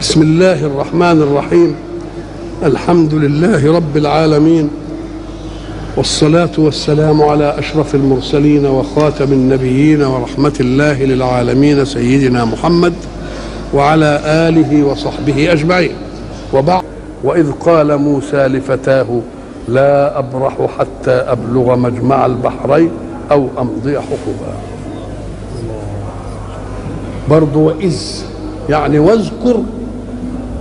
[0.00, 1.76] بسم الله الرحمن الرحيم.
[2.62, 4.70] الحمد لله رب العالمين.
[5.96, 12.92] والصلاة والسلام على أشرف المرسلين وخاتم النبيين ورحمة الله للعالمين سيدنا محمد
[13.74, 15.94] وعلى آله وصحبه أجمعين.
[16.54, 16.82] وبعد.
[17.24, 19.20] وإذ قال موسى لفتاه
[19.68, 22.90] لا أبرح حتى أبلغ مجمع البحرين
[23.30, 24.54] أو أمضي حقبا
[27.30, 27.96] برضو وإذ
[28.68, 29.62] يعني واذكر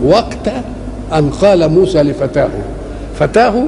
[0.05, 0.51] وقت
[1.13, 2.49] أن قال موسى لفتاه
[3.19, 3.63] فتاه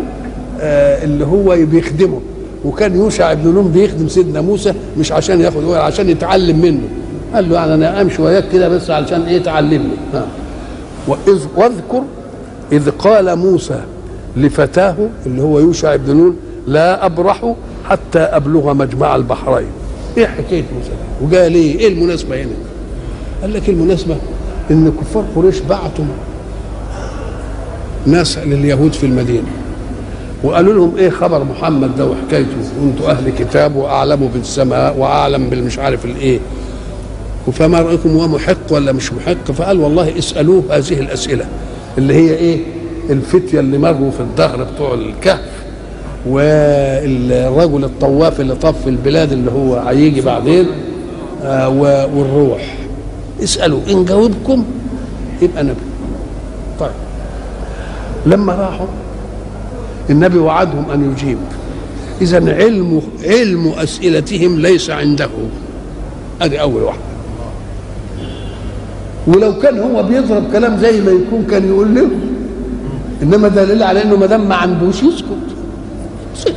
[0.62, 2.22] آه اللي هو بيخدمه
[2.66, 6.88] وكان يوشع بن نون بيخدم سيدنا موسى مش عشان ياخد ولا عشان يتعلم منه.
[7.36, 9.94] قال له يعني أنا امشي وياك كده بس علشان إيه تعلمني.
[10.14, 10.26] ها.
[11.08, 12.04] وإذ واذكر
[12.72, 13.80] إذ قال موسى
[14.38, 16.36] لفتاه اللي هو يوشع بن نون
[16.68, 17.54] لا أبرح
[17.90, 19.68] حتى أبلغ مجمع البحرين.
[20.18, 20.92] إيه حكاية موسى؟
[21.36, 22.52] وقال إيه؟ إيه المناسبة هنا؟
[23.42, 24.16] قال لك المناسبة
[24.72, 26.06] إن كفار قريش بعتوا
[28.08, 29.48] ناس لليهود في المدينة.
[30.44, 32.50] وقالوا لهم إيه خبر محمد ده وحكايته؟
[32.82, 36.40] وانتوا أهل كتاب وأعلم بالسماء وأعلم بالمش عارف الإيه.
[37.54, 41.46] فما رأيكم هو محق ولا مش محق؟ فقال والله اسألوه هذه الأسئلة
[41.98, 42.60] اللي هي إيه؟
[43.10, 45.40] الفتية اللي مروا في الدهر بتوع الكهف
[46.28, 50.66] والرجل الطواف اللي في البلاد اللي هو هيجي بعدين
[51.44, 52.76] آه والروح.
[53.44, 54.66] اسألوا إن جاوبكم
[55.42, 55.76] يبقى نبي.
[56.80, 56.90] طيب.
[58.26, 58.88] لما راحوا
[60.10, 61.38] النبي وعدهم أن يجيب.
[62.22, 65.30] اذا علم علم أسئلتهم ليس عنده.
[66.42, 67.02] ادي أول واحدة.
[69.28, 72.12] ولو كان هو بيضرب كلام زي ما يكون كان يقول لهم
[73.24, 75.48] إنما دليل على إنه ما دام ما عندوش يسكت.
[76.36, 76.56] سكت.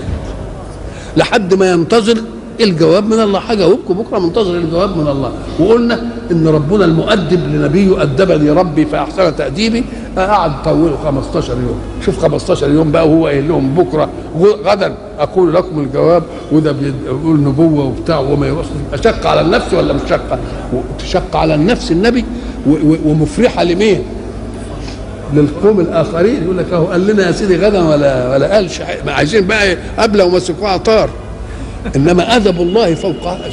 [1.17, 2.19] لحد ما ينتظر
[2.61, 3.39] الجواب من الله.
[3.39, 5.33] هجاوبكم بكرة منتظر الجواب من الله.
[5.61, 9.85] وقلنا إن ربنا المؤدب لنبيه أدبني ربي فأحسن تأديبي.
[10.17, 11.81] قعد طوله 15 يوم.
[12.05, 14.09] شوف 15 يوم بقى وهو قايل لهم بكرة.
[14.65, 16.23] غدا أقول لكم الجواب
[16.53, 20.39] وده بيقول نبوة وبتاع وما يوصل أشق على النفس ولا مش شقة؟
[20.99, 22.25] تشق على النفس النبي
[23.05, 24.03] ومفرحة لمين؟
[25.35, 26.43] للقوم الآخرين.
[26.45, 28.81] يقول لك أهو قال لنا يا سيدي غدا ولا ولا قالش.
[29.09, 31.11] عايزين بقى قبله ومسكوها طار
[31.97, 33.51] إنما أدب الله فوق هذا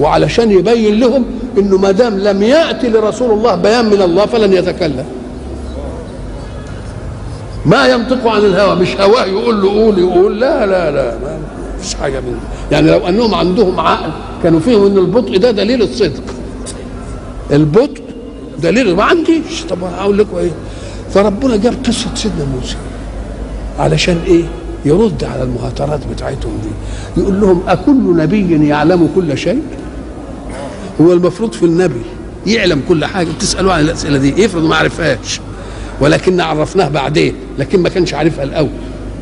[0.00, 1.24] وعلشان يبين لهم
[1.58, 5.04] إنه ما دام لم يأتي لرسول الله بيان من الله فلن يتكلم.
[7.66, 11.38] ما ينطق عن الهوى مش هواه يقول له قول يقول لا لا لا ما
[11.80, 12.38] فيش حاجة من
[12.72, 14.10] يعني لو أنهم عندهم عقل
[14.42, 16.22] كانوا فيهم إن البطء ده دليل الصدق.
[17.52, 18.02] البطء
[18.62, 19.64] دليل ما عنديش.
[19.70, 20.50] طب أقول لكم إيه؟
[21.14, 22.76] فربنا جاب قصة سيدنا موسى.
[23.78, 24.44] علشان إيه؟
[24.84, 27.22] يرد على المهاترات بتاعتهم دي.
[27.22, 29.62] يقول لهم أكل نبي يعلم كل شيء؟
[31.00, 32.02] هو المفروض في النبي
[32.46, 33.28] يعلم كل حاجة.
[33.36, 34.42] بتسألوا عن الأسئلة دي.
[34.42, 35.40] يفرض ما عرفهاش.
[36.00, 38.68] ولكن عرفناه بعدين لكن ما كانش عارفها الأول.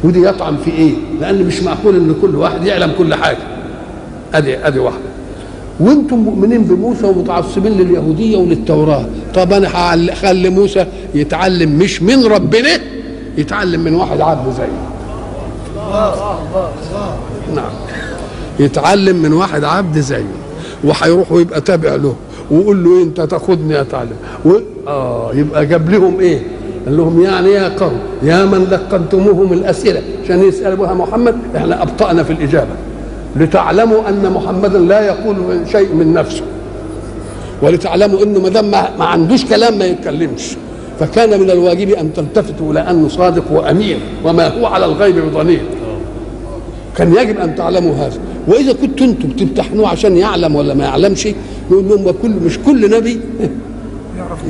[0.04, 3.38] ودي يطعن في إيه؟ لأن مش معقول إن كل واحد يعلم كل حاجة.
[4.34, 5.10] أدي أدي واحدة.
[5.81, 9.06] وأنتم مؤمنين بموسى ومتعصبين لليهودية وللتوراة.
[9.34, 12.71] طب أنا هخلي موسى يتعلم مش من ربنا
[13.38, 14.89] يتعلم من واحد عبد زيه.
[17.54, 17.70] نعم.
[18.58, 20.24] يتعلم من واحد عبد زيه
[20.84, 22.14] وهيروح ويبقى تابع له
[22.50, 24.50] ويقول له أنت تاخدني اتعلم و...
[24.88, 26.42] آه يبقى جاب لهم إيه؟
[26.86, 30.02] قال لهم يعني يا قوم؟ يا من لقنتموهم الأسئلة.
[30.24, 32.70] عشان يسالوا بها محمد إحنا أبطأنا في الإجابة.
[33.36, 35.36] لتعلموا أن محمدا لا يقول
[35.72, 36.42] شيء من نفسه.
[37.62, 40.56] ولتعلموا إنه ما دام ما عندوش كلام ما يتكلمش.
[41.00, 43.98] فكان من الواجب أن تلتفتوا إلى انه صادق وأمين.
[44.24, 45.62] وما هو على الغيب بضنين.
[47.00, 48.18] كان يجب أن تعلموا هذا.
[48.48, 51.28] وإذا كنتوا أنتم بتمتحنوه عشان يعلم ولا ما يعلمش
[51.70, 53.20] نقول لهم وكل مش كل نبي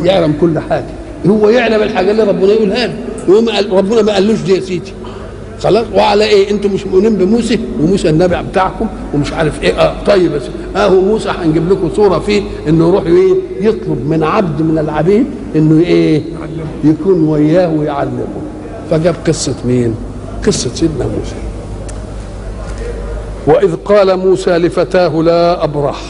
[0.04, 0.84] يعلم كل حاجة.
[1.26, 2.86] هو يعلم الحاجة اللي ربنا يقولها
[3.28, 4.92] له ربنا ما قالوش دي يا سيدي.
[5.60, 9.72] خلاص وعلى إيه؟ أنتم مش مؤمنين بموسى؟ وموسى النبي بتاعكم ومش عارف إيه.
[9.80, 10.42] آه طيب بس
[10.76, 15.80] اهو موسى هنجيب لكم صورة فيه إنه يروح إيه؟ يطلب من عبد من العبيد إنه
[15.80, 16.22] إيه؟
[16.84, 18.24] يكون وياه ويعلمه.
[18.91, 19.94] فجاب قصة مين؟
[20.46, 21.49] قصة سيدنا موسى.
[23.50, 26.00] وإذ قال موسى لفتاه لا أبرح.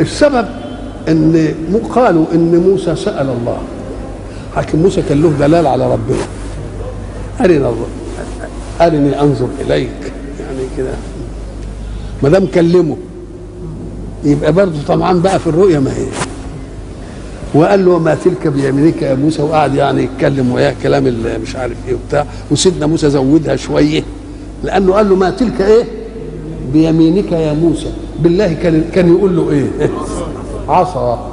[0.00, 0.48] السبب
[1.08, 1.54] إن
[1.94, 3.58] قالوا إن موسى سأل الله
[4.56, 6.24] حكم موسى كان له دلال على ربنا
[7.40, 7.86] أرنا الله
[8.80, 10.12] أرني أنظر إليك.
[10.40, 10.92] يعني كده.
[12.22, 12.96] ما دام كلمه.
[14.24, 16.06] يبقى برضه طمعان بقى في الرؤية ما هي.
[17.54, 21.04] وقال له ما تلك بيمينك يا موسى؟ وقعد يعني يتكلم وياه كلام
[21.42, 22.26] مش عارف إيه وبتاع.
[22.50, 24.02] وسيدنا موسى زودها شوية.
[24.64, 25.84] لأنه قال له ما تلك إيه؟
[26.72, 27.86] بيمينك يا موسى.
[28.22, 29.66] بالله كان كان يقول له إيه؟
[30.68, 31.30] عصا.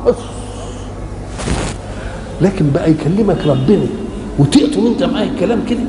[2.41, 3.85] لكن بقى يكلمك ربنا.
[4.39, 5.79] وتقطم أنت معاه الكلام كده؟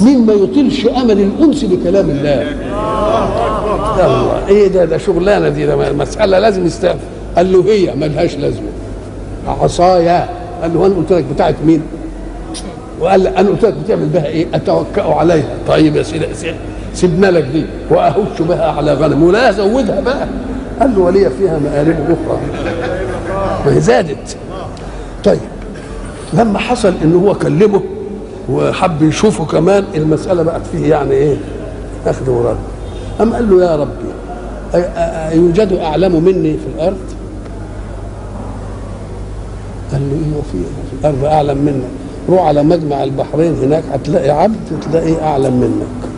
[0.00, 2.42] مين ما يطيلش أمل الأنس بكلام الله.
[4.06, 5.66] الله إيه ده؟ ده شغلانة دي.
[5.66, 6.98] ده مسألة لازم يستقبل.
[7.36, 8.66] قال له هي ملهاش لازمة.
[9.48, 10.28] عصايا.
[10.62, 11.82] قال له أنا قلت لك بتاعت مين؟
[13.02, 15.54] وقال أنا قلت لك بتعمل بها إيه؟ أتوكأ عليها.
[15.68, 16.26] طيب يا سيدي
[16.94, 17.66] سيبنا لك دي.
[17.90, 19.22] واهش بها على غنم.
[19.22, 20.26] ولا أزودها بقى.
[20.80, 22.40] قال له ولي فيها مآرب أخرى.
[23.66, 24.36] ما هي زادت.
[25.24, 25.40] طيب
[26.32, 27.82] لما حصل إن هو كلمه
[28.50, 31.36] وحب يشوفه كمان المسألة بقت فيه يعني إيه؟
[32.06, 32.56] أخذ ورد.
[33.20, 34.12] أم قال له يا ربي
[35.36, 36.98] يوجد أعلم مني في الأرض؟
[39.92, 42.01] قال له إيه وفي في الأرض أعلم منك.
[42.28, 44.56] روح على مجمع البحرين هناك هتلاقي عبد
[44.90, 46.10] تلاقيه أعلم منك.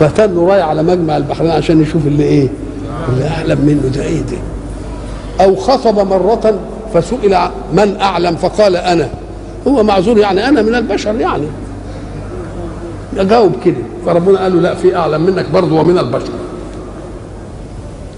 [0.00, 2.48] فتنه رايح على مجمع البحرين عشان يشوف اللي إيه؟
[3.08, 4.36] اللي أعلم منه ده إيه ده؟
[5.44, 6.58] أو خطب مرة
[6.94, 7.38] فسئل
[7.72, 9.08] من أعلم فقال أنا.
[9.68, 11.46] هو معذور يعني أنا من البشر يعني.
[13.18, 13.76] اجاوب كده.
[14.06, 16.32] فربنا قال له لا في أعلم منك برضه ومن البشر.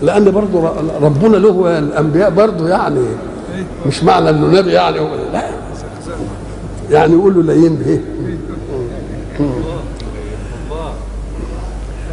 [0.02, 0.70] لأن برضه
[1.02, 3.00] ربنا له الأنبياء برضه يعني
[3.86, 4.98] مش معنى إنه نبي يعني
[5.32, 5.42] لا.
[6.90, 8.00] يعني يقول له لا ينبه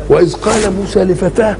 [0.09, 1.57] وإذ قال موسى لفتاه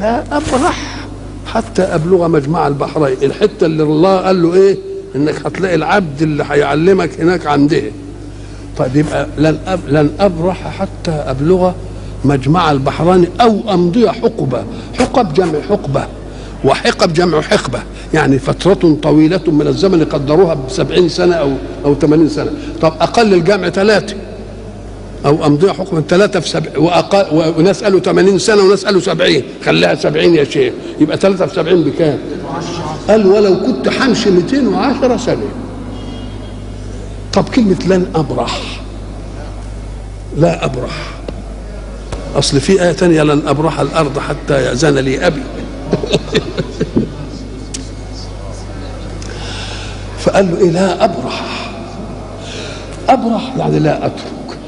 [0.00, 1.06] لا أبرح
[1.46, 3.16] حتى أبلغ مجمع البحرين.
[3.22, 4.78] الحتة اللي الله قال له إيه؟
[5.16, 7.82] إنك هتلاقي العبد اللي هيعلمك هناك عنده
[8.78, 9.58] طيب يبقى لن
[9.88, 11.72] لن أبرح حتى أبلغ
[12.24, 14.64] مجمع البحرين أو أمضي حقبة.
[14.98, 16.06] حقب جمع حقبة.
[16.64, 17.82] وحقب جمع حقبة.
[18.14, 21.52] يعني فترة طويلة من الزمن قدروها بسبعين سنة أو
[21.84, 22.50] أو ثمانين سنة.
[22.82, 24.14] طب أقل الجمع ثلاثة.
[25.26, 29.94] أو أمضي حكم ثلاثة في سبع وأقل وناس قالوا 80 سنة وناس قالوا 70 خليها
[29.94, 30.72] 70 يا شيخ.
[31.00, 32.18] يبقى ثلاثة في 70 بكام؟
[33.08, 35.46] قال ولو كنت حمشي 210 سنة.
[37.32, 38.80] طب كلمة لن أبرح.
[40.36, 41.10] لا أبرح.
[42.36, 45.42] أصل في آية ثانية لن أبرح الأرض حتى يأذن لي أبي.
[50.18, 51.70] فقال له إيه لا أبرح.
[53.08, 54.58] أبرح يعني لا أترك.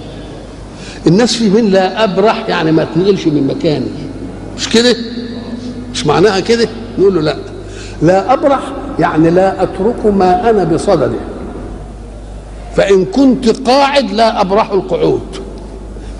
[1.06, 3.86] الناس في من لا أبرح يعني ما تنقلش من مكاني
[4.56, 4.96] مش كده؟
[5.92, 6.68] مش معناها كده؟
[6.98, 7.36] نقول له لا.
[8.02, 8.60] لا أبرح
[8.98, 11.18] يعني لا أترك ما أنا بصدده
[12.76, 15.20] فإن كنت قاعد لا أبرح القعود.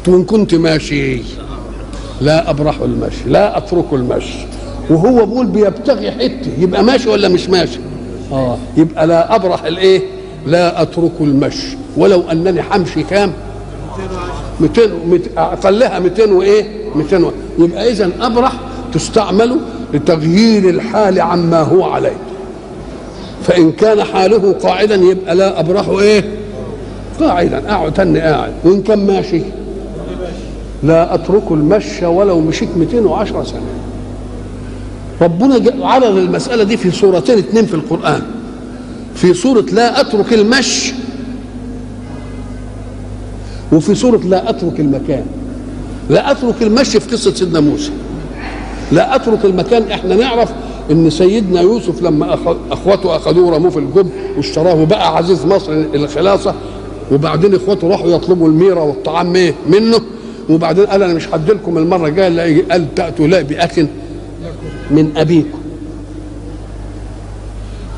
[0.09, 1.23] وإن كنت ماشي
[2.21, 4.39] لا أبرح المشي لا أترك المشي.
[4.91, 6.51] وهو بيقول بيبتغي حتة.
[6.59, 7.79] يبقى ماشي ولا مش ماشي؟
[8.33, 8.59] آه.
[8.77, 10.03] يبقى لا أبرح الإيه؟
[10.47, 11.77] لا أترك المشي.
[11.97, 13.33] ولو أنني حمشي كام؟
[14.61, 14.83] 200
[15.39, 16.65] أقلها 200 وإيه؟
[16.97, 17.31] 200 و...
[17.59, 18.53] يبقى اذا أبرح
[18.93, 19.57] تستعمل
[19.95, 22.17] لتغيير الحال عما هو عليه.
[23.43, 26.25] فإن كان حاله قاعدا يبقى لا أبرح إيه؟
[27.21, 27.63] قاعدا.
[27.75, 28.53] اقعد تاني قاعد.
[28.65, 29.41] وإن كان ماشي؟
[30.83, 33.61] لا أترك المشي ولو مشيت 210 سنة.
[35.23, 38.23] ربنا عرض المسألة دي في سورتين اتنين في القرآن.
[39.15, 40.95] في سورة لا أترك المشي.
[43.73, 45.27] وفي سورة لا أترك المكان.
[46.11, 47.91] لا أترك المشي في قصة سيدنا موسى.
[48.93, 50.51] لا أترك المكان إحنا نعرف
[50.91, 52.39] إن سيدنا يوسف لما
[52.71, 56.55] اخوته أخذوه رموه في الجب واشتراه بقى عزيز مصر الخلاصه
[57.13, 60.01] وبعدين اخوته راحوا يطلبوا الميرة والطعام إيه؟ منه.
[60.51, 63.71] وبعدين قال أنا مش هدي لكم المرة الجاية قال تأتوا لا باخ.
[64.91, 65.59] من ابيكم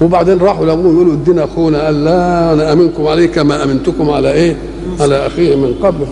[0.03, 4.57] وبعدين راحوا لأبوه يقولوا ادينا أخونا قال لا أنا أمنكم عليه كما أمنتكم على إيه؟
[5.01, 6.07] على أخيه من قبل.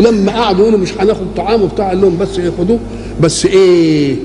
[0.00, 2.78] لما قعدوا يقولوا مش هناخد طعام وبتاع قال لهم بس إيه خدوه.
[3.20, 4.16] بس إيه؟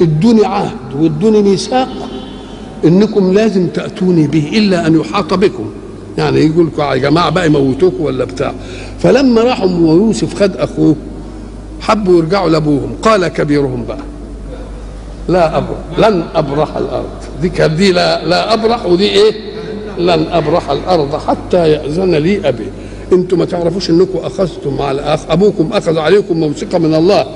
[0.00, 1.88] ادوني عهد وادوني ميثاق
[2.84, 5.70] إنكم لازم تأتوني به إلا أن يحاط بكم.
[6.18, 8.54] يعني يقول لكم يا جماعة بقى يموتوكم ولا بتاع.
[8.98, 10.96] فلما راحوا ويوسف خد أخوه
[11.80, 12.90] حبوا يرجعوا لأبوهم.
[13.02, 13.98] قال كبيرهم بقى.
[15.28, 17.10] لا أبرح لن أبرح الأرض.
[17.42, 19.32] دي كانت دي لا, لا أبرح ودي إيه؟
[19.98, 22.66] لن أبرح الأرض حتى يأذن لي أبي.
[23.12, 27.26] أنتم ما تعرفوش أنكم أخذتم على أخ أبوكم أخذ عليكم موثقة من الله.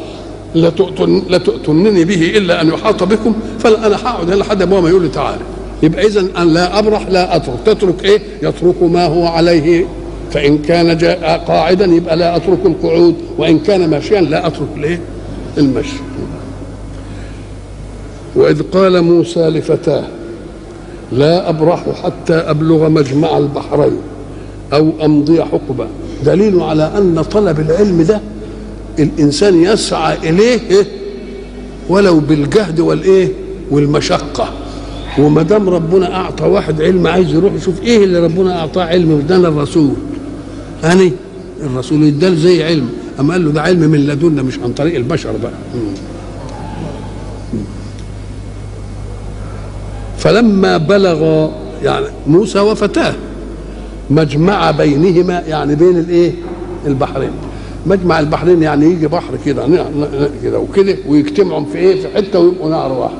[1.28, 3.34] لا تؤتنني به إلا أن يحاط بكم.
[3.58, 5.42] فأنا هقعد هنا لحد أبوه ما يقول لي تعالى.
[5.82, 7.58] يبقى إذا أن لا أبرح لا أترك.
[7.66, 9.86] تترك إيه؟ يترك ما هو عليه.
[10.30, 13.14] فإن كان جاء قاعدا يبقى لا أترك القعود.
[13.38, 15.00] وإن كان ماشيا لا أترك الإيه؟
[15.58, 15.96] المشي.
[18.36, 20.04] وإذ قال موسى لفتاه
[21.12, 23.96] لا أبرح حتى أبلغ مجمع البحرين
[24.72, 25.86] أو أمضي حقبة.
[26.24, 28.20] دليل على أن طلب العلم ده
[28.98, 30.60] الإنسان يسعى إليه
[31.88, 33.28] ولو بالجهد والإيه
[33.70, 34.48] والمشقة.
[35.18, 39.48] وما دام ربنا أعطى واحد علم عايز يروح يشوف إيه اللي ربنا أعطاه علم وادانا
[39.48, 39.90] الرسول؟
[40.82, 41.12] يعني
[41.62, 42.88] الرسول اداله زي علم.
[43.20, 45.52] أما قال له ده علم من لدنا مش عن طريق البشر بقى.
[50.22, 51.48] فلما بلغ
[51.82, 53.14] يعني موسى وفتاه
[54.10, 56.32] مجمع بينهما يعني بين الايه؟
[56.86, 57.30] البحرين.
[57.86, 59.66] مجمع البحرين يعني يجي بحر كده
[60.42, 63.14] كده وكده ويجتمعوا في إيه؟ في حتة ويبقوا نهر واحد.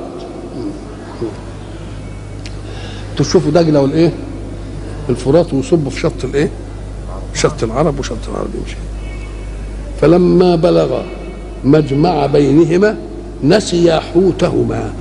[3.17, 4.11] تشوفوا دجلة والايه؟
[5.09, 6.49] الفرات ويصبوا في شط الايه؟
[7.33, 8.77] شط العرب وشط العرب يمشي.
[10.01, 11.01] فلما بلغ
[11.63, 12.97] مجمع بينهما
[13.43, 14.93] نسيا حوتهما.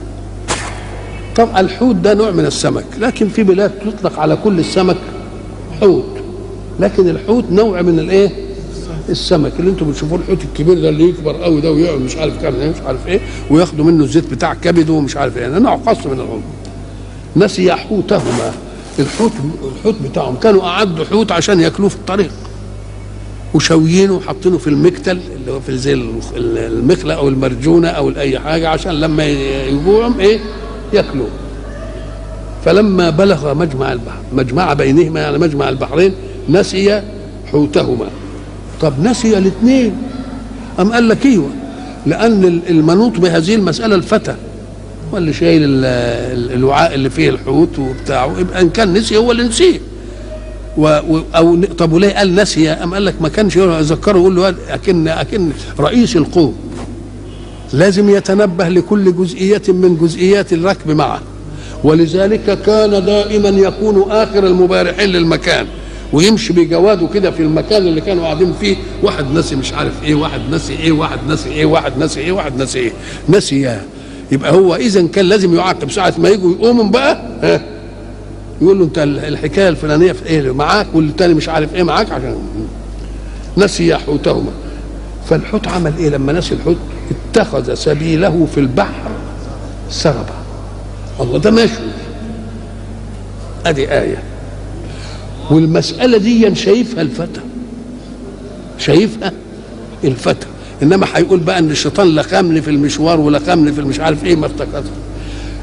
[1.37, 4.97] طبعا الحوت ده نوع من السمك لكن في بلاد تطلق على كل السمك
[5.81, 6.05] حوت
[6.81, 8.31] لكن الحوت نوع من الايه؟
[9.09, 9.53] السمك.
[9.59, 12.77] اللي أنتم بتشوفوه الحوت الكبير ده اللي يكبر قوي ده ويقعد مش عارف كام مش
[12.87, 13.21] عارف إيه
[13.51, 15.47] وياخدوا منه الزيت بتاع كبده ومش عارف إيه.
[15.59, 16.43] نوع خاص من العمر
[17.37, 18.53] نسي حوتهما
[18.99, 19.33] الحوت
[19.77, 22.31] الحوت بتاعهم كانوا اعدوا حوت عشان ياكلوه في الطريق.
[23.55, 25.93] وشويينه وحاطينه في المكتل اللي هو في زي
[26.37, 29.27] المخلة أو المرجونة أو اي حاجة عشان لما
[29.69, 30.41] يجوعهم إيه؟
[30.95, 31.29] ياكلوه
[32.65, 36.13] فلما بلغ مجمع البحر مجمع بينهما يعني مجمع البحرين
[36.49, 37.03] نسي
[37.53, 38.07] حوتهما.
[38.81, 39.97] طب نسي الاثنين.
[40.81, 41.49] أم قال لك إيوه؟
[42.07, 44.35] لأن المنوط بهذه المسألة الفتى.
[45.13, 45.63] هو اللي شايل
[46.55, 49.81] الوعاء اللي فيه الحوت وبتاعه يبقى إن كان نسي هو اللي نسيه.
[50.77, 50.89] و
[51.37, 55.51] أو طب وليه قال نسي؟ أم قال لك ما كانش يذكره يقول له اكن أكن
[55.81, 56.57] رئيس القوم.
[57.73, 61.21] لازم يتنبه لكل جزئية من جزئيات الركب معه.
[61.85, 65.67] ولذلك كان دائما يكون آخر المبارحين للمكان.
[66.13, 68.77] ويمشي بجواده كده في المكان اللي كانوا قاعدين فيه.
[69.03, 72.63] واحد نسي مش عارف إيه واحد نسي إيه واحد نسي إيه واحد نسي إيه واحد
[72.63, 72.93] نسي إيه.
[73.29, 73.79] نسي
[74.33, 77.61] يبقى هو إذا كان لازم يعاقب ساعة ما يجوا يقوموا بقى ها؟
[78.63, 82.35] يقول له أنت الحكاية الفلانية في إيه؟ معاك؟ والتاني مش عارف إيه معاك؟ عشان
[83.57, 84.51] نسي حوتهما.
[85.29, 86.77] فالحوت عمل إيه لما نسي الحوت؟
[87.33, 89.11] اتخذ سبيله في البحر
[89.91, 90.35] سربا.
[91.21, 91.73] الله ده ماشي
[93.67, 94.23] أدي آية.
[95.51, 97.41] والمسألة دي شايفها الفتى.
[98.79, 99.33] شايفها
[100.05, 100.47] الفتى.
[100.83, 104.85] إنما هيقول بقى إن الشيطان لخمني في المشوار ولخمني في المش عارف إيه ما افتكرت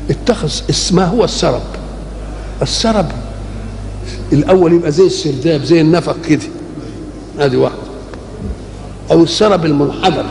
[0.09, 1.61] اتخذ اسمه هو السرب.
[2.61, 3.11] السرب
[4.33, 6.45] الأول يبقى زي السرداب زي النفق كده.
[7.39, 7.77] أدي واحدة
[9.11, 10.25] أو السرب المنحدر.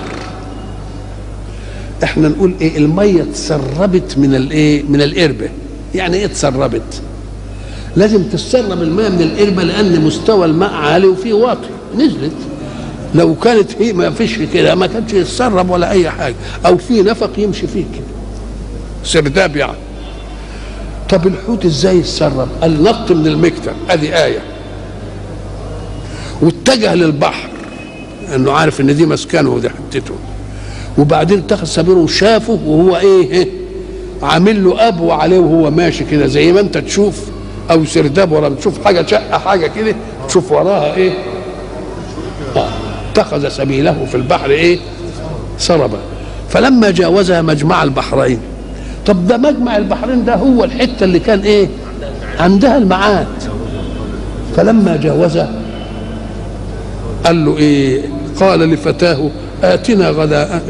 [2.04, 5.48] إحنا نقول إيه المية تسربت من الايه من القربة.
[5.94, 7.02] يعني إيه تسربت؟
[7.96, 11.68] لازم تسرب الماء من القربة لأن مستوى الماء عالي وفيه واطي.
[11.96, 12.32] نزلت.
[13.14, 16.34] لو كانت هي ما فيش كده ما كانش يتسرب ولا أي حاجة.
[16.66, 18.04] أو في نفق يمشي فيه كده.
[19.04, 19.78] سرداب يعني.
[21.10, 23.72] طب الحوت إزاي يتسرب؟ قال نط من المكتب.
[23.90, 24.40] ادي آية.
[26.42, 27.48] واتجه للبحر.
[28.34, 30.14] انه عارف إن دي مسكنه ودي حتته.
[30.98, 33.48] وبعدين اتخذ سبيله وشافه وهو إيه
[34.22, 37.20] عامل له ابو عليه وهو ماشي كده زي ما أنت تشوف
[37.70, 39.94] أو سرداب ولا بتشوف حاجة شقة حاجة كده
[40.28, 41.12] تشوف وراها إيه.
[42.56, 42.68] آه.
[43.12, 44.78] اتخذ سبيله في البحر إيه
[45.58, 45.98] سربا.
[46.48, 48.38] فلما جاوزها مجمع البحرين.
[49.06, 51.68] طب ده مجمع البحرين ده هو الحتة اللي كان إيه
[52.38, 53.26] عندها المعاد.
[54.56, 55.52] فلما جاوزها
[57.24, 58.02] قال له إيه
[58.40, 59.30] قال لفتاه
[59.62, 60.62] آتنا غداء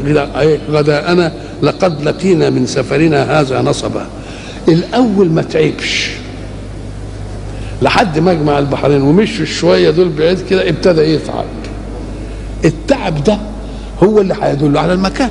[0.71, 1.31] غداءنا
[1.63, 4.05] لقد لقينا من سفرنا هذا نصبا.
[4.67, 6.09] الأول ما تعبش
[7.81, 11.45] لحد مجمع البحرين ومشوا شوية دول بعيد كده ابتدى يتعب.
[12.65, 13.37] التعب ده
[14.03, 15.29] هو اللي هيدل على المكان.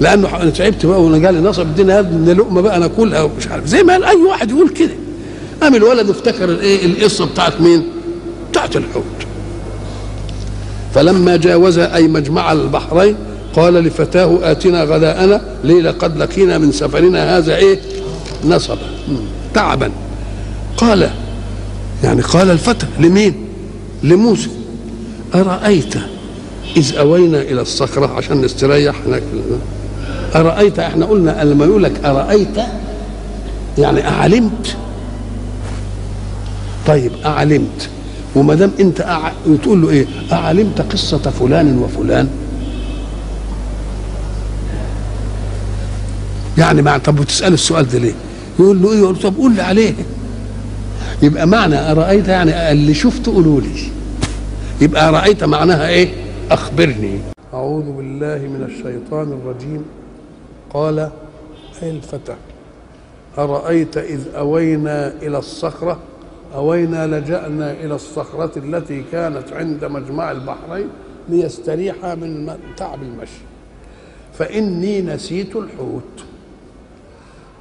[0.00, 3.66] لأنه أنا تعبت بقى وأنا جالي نصب ادينا ان لقمه بقى ناكلها ومش عارف.
[3.66, 4.94] زي ما قال أي واحد يقول كده.
[5.62, 7.82] قام الولد افتكر الإيه القصة بتاعت مين؟
[8.50, 9.04] بتاعت الحوت.
[10.94, 13.16] فلما جاوزها أي مجمع البحرين
[13.56, 17.80] قال لفتاه آتنا غداءنا ليه لقد لقينا من سفرنا هذا إيه؟
[18.44, 18.78] نصبا
[19.54, 19.90] تعبا.
[20.76, 21.10] قال
[22.04, 23.34] يعني قال الفتى لمين؟
[24.02, 24.48] لموسى.
[25.34, 25.94] أرأيت
[26.76, 29.22] إذ أوينا إلى الصخرة عشان نستريح هناك؟
[30.34, 32.56] أرأيت إحنا قلنا لما يقول لك أرأيت؟
[33.78, 34.76] يعني أعلمت.
[36.86, 37.88] طيب أعلمت.
[38.36, 39.32] وما دام أنت أع...
[39.62, 42.28] تقول له إيه؟ أعلمت قصة فلان وفلان.
[46.58, 48.14] يعني مع طب وتسأل السؤال ده ليه؟
[48.58, 49.94] يقول له إيه؟ يقول طب قول لي عليه.
[51.22, 53.68] يبقى معنى أرأيت يعني اللي شفته قولوا لي.
[54.80, 56.08] يبقى رأيت معناها إيه؟
[56.50, 57.18] أخبرني.
[57.54, 59.84] أعوذ بالله من الشيطان الرجيم.
[60.74, 60.98] قال
[61.82, 62.34] أي الفتى
[63.38, 65.98] أرأيت إذ أوينا إلى الصخرة؟
[66.54, 70.88] أوينا لجأنا إلى الصخرة التي كانت عند مجمع البحرين
[71.28, 73.42] ليستريح من تعب المشي.
[74.32, 76.24] فإني نسيت الحوت.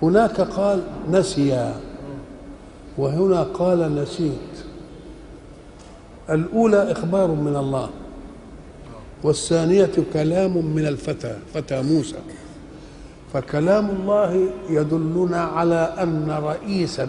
[0.02, 1.76] هناك قال نسيا.
[2.98, 4.66] وهنا قال نسيت.
[6.30, 7.90] الأولى إخبار من الله.
[9.24, 12.20] والثانية كلام من الفتى فتى موسى.
[13.34, 17.08] فكلام الله يدلنا على أن رئيسا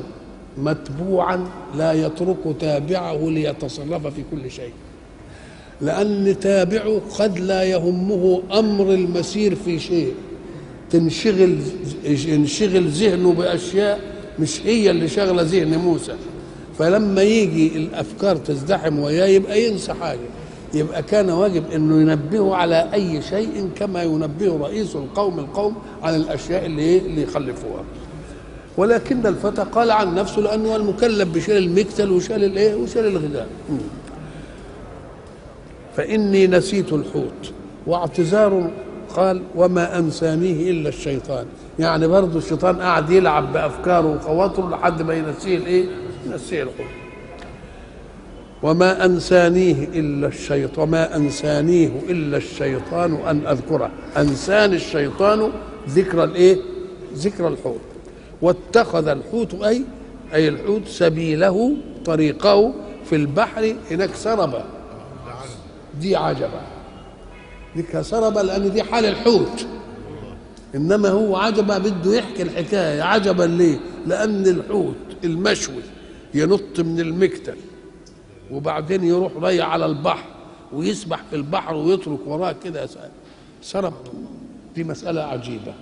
[0.59, 4.73] متبوعا لا يترك تابعه ليتصرف في كل شيء.
[5.81, 10.15] لأن تابعه قد لا يهمه أمر المسير في شيء.
[10.91, 11.59] تنشغل
[12.05, 14.01] ينشغل ذهنه بأشياء
[14.39, 16.13] مش هي اللي شغلة ذهن موسى.
[16.79, 20.29] فلما يجي الأفكار تزدحم وياه يبقى ينسى حاجة.
[20.75, 26.67] يبقى كان واجب إنه ينبهه على أي شيء كما ينبه رئيس القوم القوم على الأشياء
[26.67, 27.85] اللي إيه اللي يخلفوها.
[28.77, 33.47] ولكن الفتى قال عن نفسه لأنه المكلف بشيل المكتل وشال الإيه وشال الغذاء.
[35.97, 37.53] فإني نسيت الحوت.
[37.87, 38.71] واعتذار
[39.17, 41.47] قال وما أنسانيه إلا الشيطان.
[41.79, 45.85] يعني برضه الشيطان قاعد يلعب بأفكاره وخواطره لحد ما ينسيه الإيه؟
[46.27, 46.87] ينسيه الحوت.
[48.63, 53.91] وما أنسانيه إلا الشيطان وما أنسانيه إلا الشيطان أن أذكره.
[54.17, 55.51] أنساني الشيطان
[55.89, 56.57] ذكر الإيه؟
[57.15, 57.81] ذكر الحوت.
[58.43, 59.83] واتخذ الحوت أي
[60.35, 64.65] أي الحوت سبيله طريقه في البحر هناك سربة
[66.01, 66.61] دي عجبة.
[67.77, 69.67] دي سربة لأن دي حال الحوت.
[70.75, 74.95] إنما هو عجبة بده يحكي الحكاية عجبا ليه؟ لأن الحوت
[75.25, 75.83] المشوي
[76.35, 77.57] ينط من المكتل
[78.51, 80.25] وبعدين يروح ضيع على البحر
[80.73, 82.89] ويسبح في البحر ويترك وراه كده.
[83.63, 83.93] سرب.
[84.75, 85.75] دي مسألة عجيبة.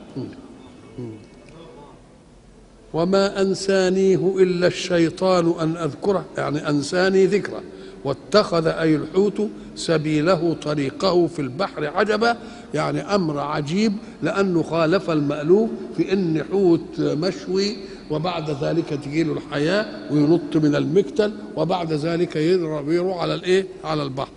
[2.95, 7.63] وما أنسانيه إلا الشيطان أن أذكره يعني أنساني ذكره.
[8.05, 12.37] واتخذ أي الحوت سبيله طريقه في البحر عجبا
[12.75, 17.77] يعني أمر عجيب لأنه خالف المألوف في أن حوت مشوي
[18.11, 24.31] وبعد ذلك تجي له الحياة وينط من المكتل وبعد ذلك يروح على الإيه؟ على البحر.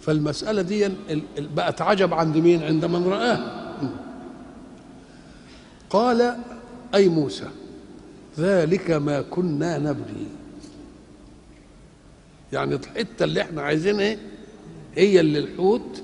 [0.00, 0.88] فالمسألة دي
[1.56, 3.38] بقت عجب عند مين؟ عند من رآه.
[5.90, 6.36] قال
[6.94, 7.44] أي موسى
[8.38, 10.26] ذلك ما كنا نبغي.
[12.52, 14.16] يعني الحتة اللي إحنا عايزينها
[14.94, 16.02] هي اللي الحوت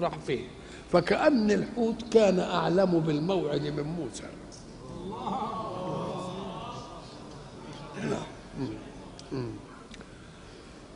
[0.00, 0.44] راح فيه
[0.92, 4.22] فكأن الحوت كان أعلم بالموعد من موسى.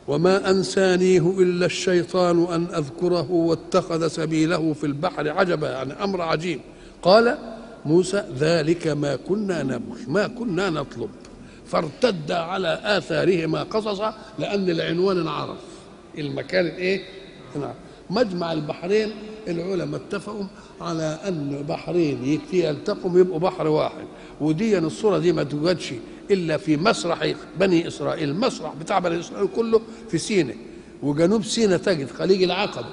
[0.07, 6.59] وما أنسانيه إلا الشيطان أن أذكره واتخذ سبيله في البحر عجبا يعني أمر عجيب.
[7.01, 7.54] قال
[7.85, 11.09] موسى ذلك ما كنا نبغي ما كنا نطلب.
[11.67, 15.57] فارتد على آثارهما قصصا لأن العنوان انعرف.
[16.17, 17.03] المكان الايه
[17.55, 17.75] انعرف.
[18.09, 19.11] مجمع البحرين
[19.47, 20.45] العلماء اتفقوا
[20.81, 24.05] على أن بحرين يلتقوا يبقوا بحر واحد.
[24.41, 25.93] ودي الصورة دي ما توجدش
[26.31, 30.55] إلا في مسرح بني إسرائيل المسرح بتاع بني إسرائيل كله في سيناء.
[31.03, 32.87] وجنوب سيناء تجد خليج العقبة.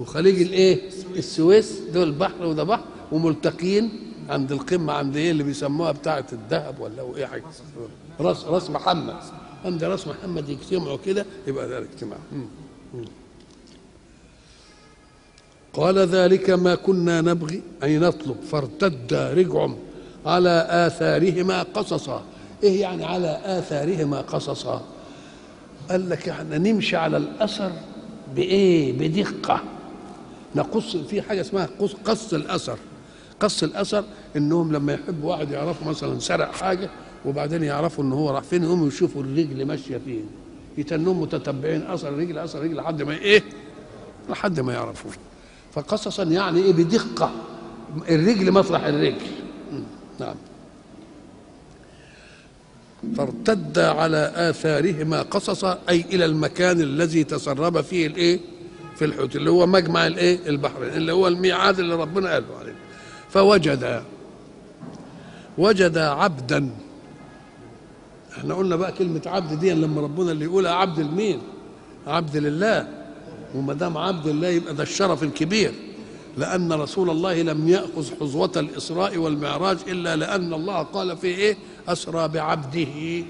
[0.00, 0.80] وخليج الإيه؟
[1.16, 2.84] السويس دول بحر وده بحر.
[3.12, 3.90] وملتقين
[4.28, 7.42] عند القمة عند إيه اللي بيسموها بتاعة الذهب ولا إيه حاجة؟
[8.20, 9.16] راس راس محمد.
[9.64, 12.18] عند راس محمد يجتمعوا كده يبقى ده الاجتماع.
[15.74, 19.76] قال ذلك ما كنا نبغي أي نطلب فارتد رجعهم
[20.26, 22.22] على آثارهما قصصا.
[22.62, 24.84] إيه يعني على آثارهما قصصا؟
[25.90, 27.72] قال لك إحنا نمشي على الأثر
[28.36, 29.62] بإيه؟ بدقة.
[30.54, 32.78] نقص في حاجة اسمها قص, قص الأثر.
[33.42, 34.04] قص الأثر
[34.36, 36.90] إنهم لما يحبوا واحد يعرفوا مثلا سرق حاجة
[37.24, 40.26] وبعدين يعرفوا إن هو راح فين يقوموا يشوفوا الرجل ماشية فين.
[40.78, 43.42] يتنهم متتبعين أثر الرجل أثر الرجل لحد ما إيه؟
[44.30, 45.12] لحد ما يعرفوه.
[45.72, 47.30] فقصصا يعني إيه؟ بدقة.
[48.08, 49.16] الرجل مطرح الرجل.
[50.20, 50.34] نعم.
[53.16, 58.40] فارتد على آثارهما قصصا أي إلى المكان الذي تسرب فيه الإيه؟
[58.96, 62.81] في الحوت اللي هو مجمع الإيه؟ البحرين اللي هو الميعاد اللي ربنا قاله عليه.
[63.32, 64.02] فوجد
[65.58, 66.70] وجد عبدا.
[68.32, 71.38] إحنا قلنا بقى كلمة عبد دي لما ربنا اللي يقولها عبد لمين؟
[72.06, 72.88] عبد لله.
[73.54, 75.72] وما دام عبد الله يبقى ده الشرف الكبير.
[76.38, 81.56] لأن رسول الله لم يأخذ حظوة الإسراء والمعراج إلا لأن الله قال فيه إيه؟
[81.88, 83.24] أسرى بعبده.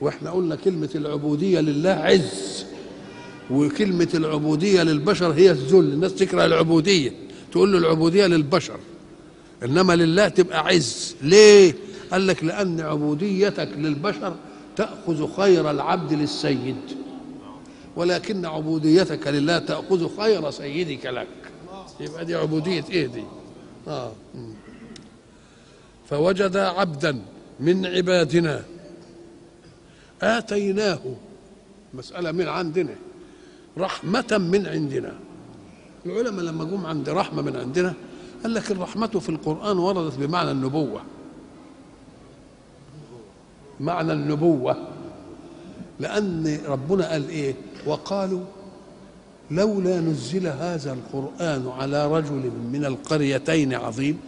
[0.00, 2.64] وإحنا قلنا كلمة العبودية لله عز.
[3.50, 5.92] وكلمة العبودية للبشر هي الذل.
[5.92, 7.12] الناس تكره العبودية.
[7.52, 8.78] تقول له العبودية للبشر.
[9.64, 11.16] إنما لله تبقى عز.
[11.22, 11.74] ليه؟
[12.12, 14.36] قال لك لأن عبوديتك للبشر
[14.76, 16.76] تأخذ خير العبد للسيد.
[17.96, 21.28] ولكن عبوديتك لله تأخذ خير سيدك لك.
[22.00, 23.24] يبقى دي عبودية إيه دي؟
[24.34, 24.54] مم.
[26.10, 27.22] فوجد عبدا
[27.60, 28.64] من عبادنا.
[30.22, 31.00] آتيناه.
[31.94, 32.94] مسألة من عندنا.
[33.78, 35.12] رحمة من عندنا.
[36.06, 37.94] العلماء لما جم عند رحمة من عندنا
[38.42, 41.00] قال لك الرحمة في القرآن وردت بمعنى النبوة.
[43.80, 44.76] معنى النبوة.
[46.00, 47.54] لأن ربنا قال إيه؟
[47.86, 48.44] وقالوا
[49.50, 54.20] لولا نزل هذا القرآن على رجل من القريتين عظيم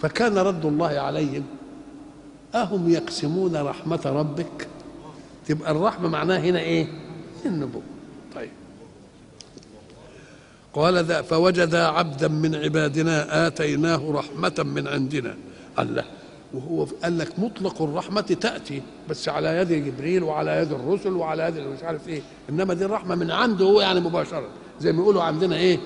[0.00, 1.44] فكان رد الله عليهم.
[2.54, 4.68] أهم يقسمون رحمة ربك؟
[5.46, 6.86] تبقى الرحمة معناها هنا إيه؟
[7.46, 7.82] النبوة.
[8.34, 8.50] طيب.
[10.74, 15.36] قال ذا فوجد عبدا من عبادنا آتيناه رحمة من عندنا.
[15.78, 16.04] الله
[16.54, 21.58] وهو قال لك مطلق الرحمة تأتي بس على يد جبريل وعلى يد الرسل وعلى يد
[21.58, 22.22] مش عارف إيه.
[22.50, 24.48] إنما دي الرحمة من عنده هو يعني مباشرة.
[24.80, 25.78] زي ما يقولوا عندنا إيه؟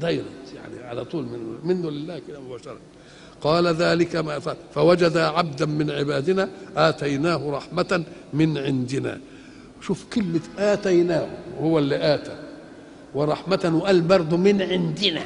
[0.00, 2.78] دايركت يعني على طول من منه لله كده مباشرة.
[3.40, 9.20] قال ذلك ما فعل فوجد عبدا من عبادنا آتيناه رحمة من عندنا.
[9.80, 11.26] شوف كلمة آتيناه
[11.60, 12.41] هو اللي آتى.
[13.14, 15.22] ورحمة وقال برضه من عندنا.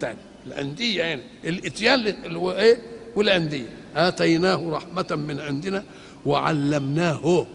[0.00, 2.78] تاني العندية يعني الإتيان اللي هو إيه؟
[3.16, 3.68] والأندية.
[3.96, 5.84] آتيناه رحمة من عندنا
[6.26, 7.46] وعلمناه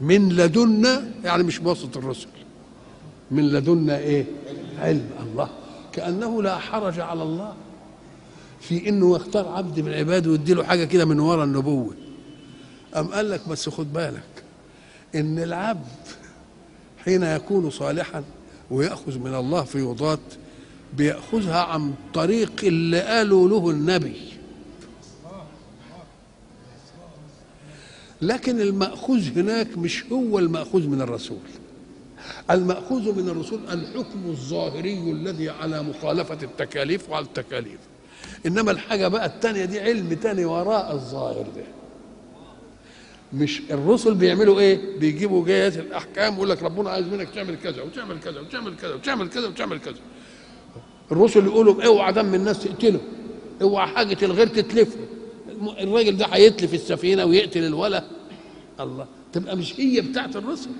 [0.00, 2.28] من لدنا يعني مش بواسطة الرسل
[3.30, 4.24] من لدنا إيه؟
[4.78, 5.48] علم الله.
[5.92, 7.54] كأنه لا حرج على الله
[8.60, 11.94] في إنه يختار عبد من عباده ويدي له حاجة كده من وراء النبوة.
[12.96, 14.44] أم قال لك بس خد بالك
[15.14, 15.86] إن العبد
[17.04, 18.24] حين يكون صالحا
[18.70, 20.18] ويأخذ من الله فيوضات
[20.96, 24.16] بيأخذها عن طريق اللي قالوا له النبي.
[28.22, 31.38] لكن المأخوذ هناك مش هو المأخوذ من الرسول.
[32.50, 37.78] المأخوذ من الرسول الحكم الظاهري الذي على مخالفة التكاليف وعلى التكاليف.
[38.46, 41.64] إنما الحاجة بقى التانية دي علم تاني وراء الظاهر ده.
[43.34, 48.20] مش الرسل بيعملوا إيه؟ بيجيبوا جايات الأحكام ويقول لك ربنا عايز منك تعمل كذا وتعمل
[48.20, 49.94] كذا وتعمل كذا وتعمل كذا وتعمل كذا.
[51.12, 53.00] الرسل يقولوا اوعى دم الناس تقتله
[53.62, 54.96] أوعى حاجة الغير تتلفه
[55.80, 58.04] الراجل ده هيتلف السفينة ويقتل الولا
[58.80, 60.70] الله تبقى مش هي بتاعت الرسل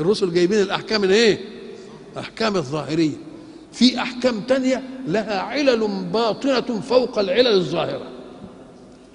[0.00, 1.38] الرسل جايبين الأحكام الإيه؟
[2.18, 3.16] أحكام الظاهرية
[3.72, 8.06] في أحكام تانية لها علل باطنة فوق العلل الظاهرة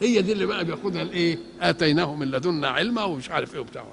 [0.04, 3.86] هي دي اللي بقى بياخدها الايه؟ اتيناه من لدنا علما ومش عارف إيه وبتاع.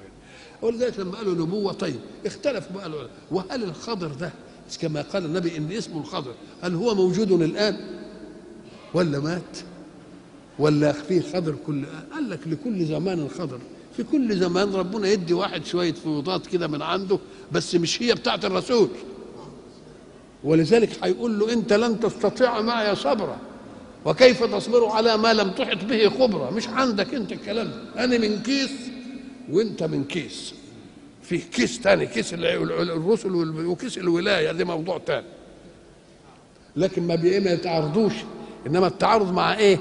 [0.62, 3.10] ولذلك لما قالوا نبوه طيب اختلفوا بقى العلماء.
[3.30, 4.32] وهل الخضر ده
[4.80, 7.76] كما قال النبي إن اسمه الخضر هل هو موجود الآن؟
[8.94, 9.58] ولا مات؟
[10.58, 13.58] ولا في خضر كل قال لك لكل زمان خضر
[13.96, 17.18] في كل زمان ربنا يدي واحد شوية فيوضات كده من عنده
[17.52, 18.88] بس مش هي بتاعت الرسول.
[20.44, 23.38] ولذلك هيقول له أنت لن تستطيع معي صبرا.
[24.04, 28.70] وكيف تصبر على ما لم تحط به خبرة؟ مش عندك انت الكلام أنا من كيس
[29.50, 30.54] وانت من كيس.
[31.22, 33.30] في كيس تاني كيس الرسل
[33.66, 35.26] وكيس الولاية ده موضوع تاني.
[36.76, 38.12] لكن ما ما يتعارضوش
[38.66, 39.78] إنما التعارض مع إيه؟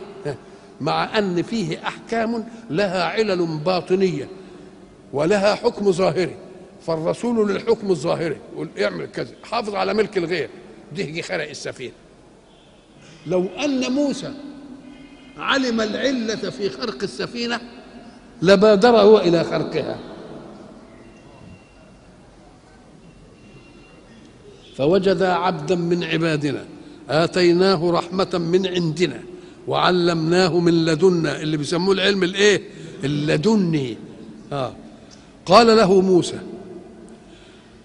[0.82, 4.27] مع أن فيه أحكام لها علل باطنية
[5.13, 6.36] ولها حكم ظاهري.
[6.88, 10.49] فالرسول للحكم الظاهري يقول اعمل كذا حافظ على ملك الغير.
[10.97, 11.93] ده خرق السفينة.
[13.27, 14.34] لو أن موسى
[15.38, 17.60] علم العلة في خرق السفينة
[18.41, 19.99] لبادر هو إلى خرقها.
[24.75, 26.65] فوجد عبدا من عبادنا
[27.10, 29.19] آتيناه رحمة من عندنا
[29.67, 32.62] وعلمناه من لدنا اللي بيسموه العلم الإيه؟
[33.03, 33.97] اللدني.
[34.51, 34.73] آه.
[35.45, 36.39] قال له موسى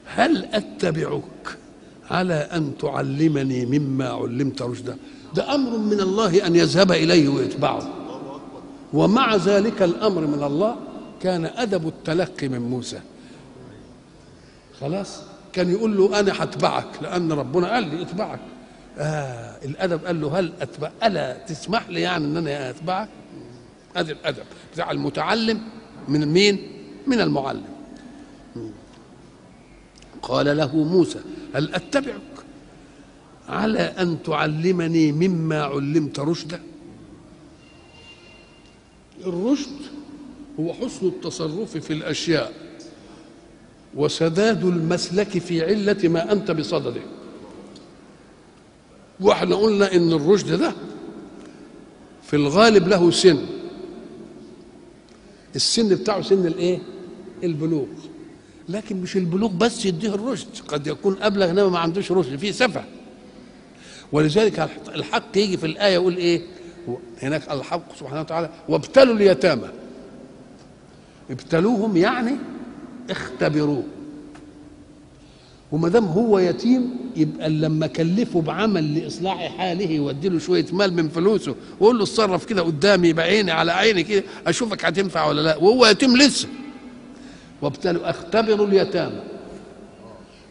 [0.07, 1.59] هل أتبعك
[2.11, 4.97] على أن تعلمني مما علمت رشدا؟
[5.35, 7.89] ده أمر من الله أن يذهب إليه ويتبعه.
[8.93, 10.77] ومع ذلك الأمر من الله
[11.21, 13.01] كان أدب التلقي من موسى.
[14.81, 15.21] خلاص؟
[15.53, 18.41] كان يقول له أنا هتبعك لأن ربنا قال لي اتبعك.
[18.99, 23.09] آه الأدب قال له هل اتبع ألا تسمح لي يعني إن أنا أتبعك؟
[23.97, 24.45] ادي الأدب.
[24.73, 25.61] بتاع المتعلم
[26.09, 26.69] من مين؟
[27.07, 27.65] من المعلم.
[30.23, 31.21] قال له موسى
[31.55, 32.21] هل اتبعك
[33.49, 36.63] على أن تعلمني مما علمت رشدا.
[39.27, 39.81] الرشد
[40.61, 42.53] هو حسن التصرف في الأشياء
[43.95, 47.03] وسداد المسلك في علة ما أنت بصدده.
[49.21, 53.47] وإحنا قلنا إن الرشد ده في في الغالب له سن.
[55.57, 56.79] السن بتاعه سن الإيه؟
[57.45, 57.87] البلوغ.
[58.69, 62.85] لكن مش البلوغ بس يديه الرشد قد يكون أبلغ إنما ما عندوش رشد فيه سفه.
[64.15, 66.43] ولذلك الحق يجي في الآية يقول إيه؟
[67.23, 69.69] هناك الحق سبحانه وتعالى وابتلوا اليتامى.
[71.31, 72.37] ابتلوهم يعني
[73.11, 73.83] اختبروه
[75.73, 81.09] وما دام هو يتيم يبقى لما كلفه بعمل لإصلاح حاله يودي له شوية مال من
[81.09, 85.57] فلوسه ويقول له اتصرف كده قدامي بعيني على عيني كده أشوفك هتنفع ولا لا.
[85.57, 86.49] وهو يتيم لسه.
[87.63, 89.21] وابتلوا اختبروا اليتامى.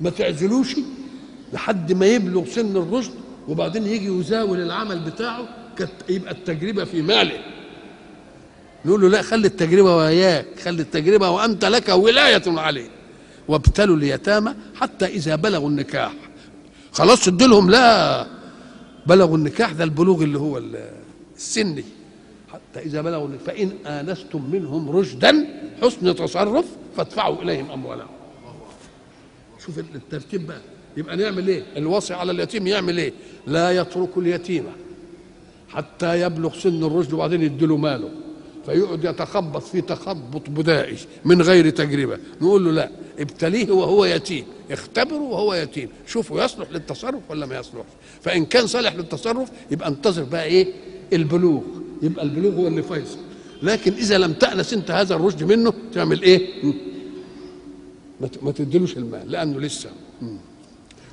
[0.01, 0.75] ما تعزلوش
[1.53, 3.11] لحد ما يبلغ سن الرشد
[3.47, 5.47] وبعدين يجي يزاول العمل بتاعه
[6.09, 7.39] يبقى التجربة في ماله.
[8.85, 12.89] نقول له لا خلي التجربة وياك خلي التجربة وأنت لك ولاية عليه.
[13.47, 16.13] وابتلوا اليتامى حتى إذا بلغوا النكاح.
[16.91, 18.27] خلاص اديلهم لا
[19.05, 20.61] بلغوا النكاح ده البلوغ اللي هو
[21.37, 21.83] السني.
[22.53, 25.47] حتى إذا بلغوا فإن آنستم منهم رشدا
[25.81, 26.65] حسن تصرف
[26.97, 28.07] فادفعوا إليهم أموالهم.
[29.65, 30.61] شوف الترتيب بقى.
[30.97, 33.13] يبقى نعمل إيه؟ الوصي على اليتيم يعمل إيه؟
[33.47, 34.63] لا يترك اليتيم
[35.69, 38.09] حتى يبلغ سن الرشد وبعدين يديله ماله.
[38.65, 42.17] فيقعد يتخبط في تخبط بدائي من غير تجربة.
[42.41, 45.89] نقول له لا ابتليه وهو يتيم اختبره وهو يتيم.
[46.07, 47.89] شوفوا يصلح للتصرف ولا ما يصلحش.
[48.21, 50.73] فإن كان صالح للتصرف يبقى انتظر بقى إيه؟
[51.13, 51.61] البلوغ.
[52.01, 53.17] يبقى البلوغ هو اللي فيصل.
[53.63, 56.47] لكن إذا لم تأنس أنت هذا الرشد منه تعمل إيه؟
[58.41, 59.89] ما تديلوش المال لأنه لسه.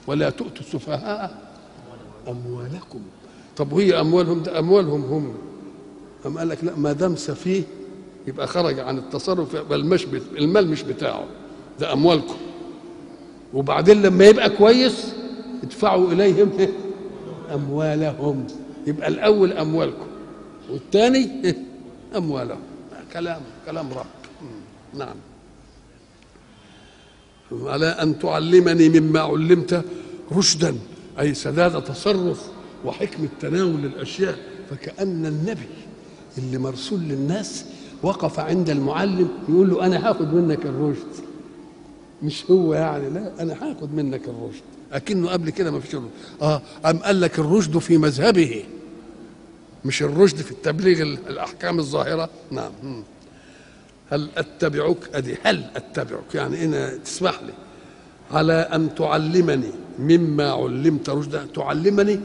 [0.06, 1.50] ولا تؤتوا السفهاء.
[2.28, 3.00] أموالكم.
[3.56, 5.34] طب وهي أموالهم ده أموالهم هم.
[6.26, 7.62] أم قال لك لا ما دام سفيه
[8.26, 10.06] يبقى خرج عن التصرف يبقى المش
[10.38, 11.24] المال مش بتاعه.
[11.80, 12.36] ده أموالكم.
[13.54, 15.12] وبعدين لما يبقى كويس
[15.62, 16.50] ادفعوا إليهم
[17.54, 18.46] أموالهم.
[18.86, 20.06] يبقى الأول أموالكم
[20.70, 21.54] والثاني
[22.16, 22.60] أموالهم.
[23.12, 24.06] كلام كلام رب.
[24.94, 25.14] نعم.
[27.52, 29.84] على أن تعلمني مما علمت
[30.32, 30.76] رشدا
[31.20, 32.46] أي سداد تصرف
[32.84, 34.38] وحكمه تناول الاشياء
[34.70, 35.68] فكأن النبي
[36.38, 37.64] اللي مرسول للناس
[38.02, 41.24] وقف عند المعلم يقول له أنا هاخد منك الرشد.
[42.22, 44.62] مش هو يعني لا أنا هاخد منك الرشد.
[44.92, 46.10] أكنه قبل كده ما فيش الرشد.
[46.42, 48.64] آه أم قال لك الرشد في مذهبه؟
[49.84, 52.72] مش الرشد في التبليغ الأحكام الظاهرة؟ نعم.
[54.10, 57.52] هل أتبعك؟ أدي هل أتبعك؟ يعني أنا تسمح لي.
[58.30, 62.20] على أن تعلمني مما علمت رشدا تعلمني؟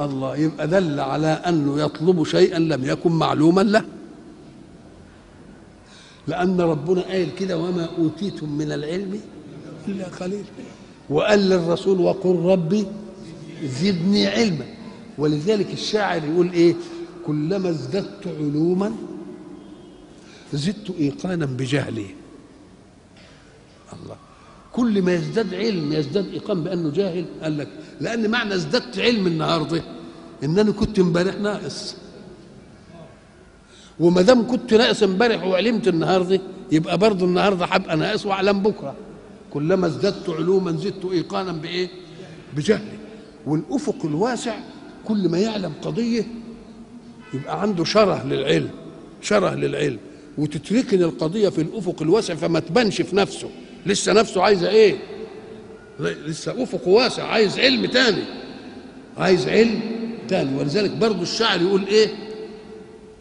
[0.00, 3.84] الله يبقى دل على أنه يطلب شيئا لم يكن معلوما له.
[6.28, 9.20] لأن ربنا قال كده وما أوتيتم من العلم
[9.88, 10.44] إلا قليل
[11.10, 12.86] وقال للرسول وقل ربي
[13.64, 14.64] زدني علما.
[15.18, 16.74] ولذلك الشاعر يقول إيه؟
[17.26, 18.92] كلما ازددت علوما
[20.52, 22.06] زدت إيقانا بجهلي
[23.92, 24.16] الله.
[24.72, 27.68] كل ما يزداد علم يزداد إيقان بأنه جاهل قال لك
[28.00, 29.82] لأن معنى ازددت علم النهارده
[30.44, 31.96] ان أنا كنت امبارح ناقص.
[34.00, 36.40] وما دام كنت ناقص امبارح وعلمت النهارده
[36.72, 38.94] يبقى برضه النهارده هبقى ناقص وأعلم بكرة.
[39.52, 41.88] كلما ازددت علوما زدت إيقانا بإيه؟
[42.56, 42.98] بجهلي.
[43.46, 44.58] والأفق الواسع
[45.04, 46.26] كل ما يعلم قضية
[47.34, 48.70] يبقى عنده شره للعلم
[49.22, 49.98] شره للعلم.
[50.38, 53.50] وتتركن القضية في الأفق الواسع فما تبانش في نفسه.
[53.86, 54.96] لسه نفسه عايزه إيه؟
[56.00, 58.22] لسه أفق واسع عايز علم تاني.
[59.18, 59.80] عايز علم
[60.28, 60.58] تاني.
[60.58, 62.08] ولذلك برضه الشاعر يقول إيه؟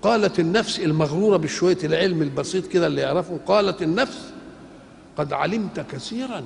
[0.01, 4.19] قالت النفس المغرورة بشوية العلم البسيط كده اللي يعرفه قالت النفس
[5.17, 6.43] قد علمت كثيرا.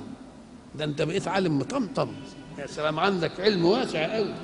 [0.78, 2.08] ده أنت بقيت عالم مطمطم.
[2.58, 4.34] يا سلام عندك علم واسع قوي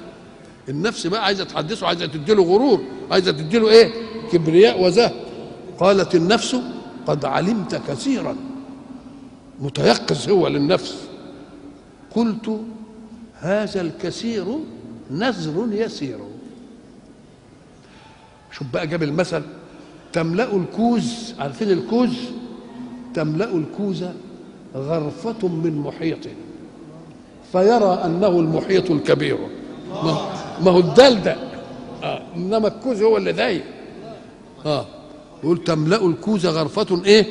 [0.68, 3.90] النفس بقى عايزة تحدثه عايزة تديله غرور عايزة تديله إيه؟
[4.32, 5.25] كبرياء وزهد
[5.78, 6.56] قالت النفس
[7.06, 8.36] قد علمت كثيرا.
[9.60, 10.96] متيقظ هو للنفس.
[12.14, 12.60] قلت
[13.40, 14.44] هذا الكثير
[15.10, 16.18] نزر يسير.
[18.52, 19.42] شوف بقى جاب المثل
[20.12, 22.16] تملأ الكوز عارفين الكوز؟
[23.14, 24.04] تملأ الكوز
[24.74, 26.18] غرفة من محيط
[27.52, 29.38] فيرى أنه المحيط الكبير.
[30.60, 31.38] ما, هو الدلدق
[32.02, 32.22] آه.
[32.36, 33.64] إنما الكوز هو اللي ضايق
[34.66, 34.86] آه.
[35.44, 37.26] يقول تملأ الكوز غرفة إيه؟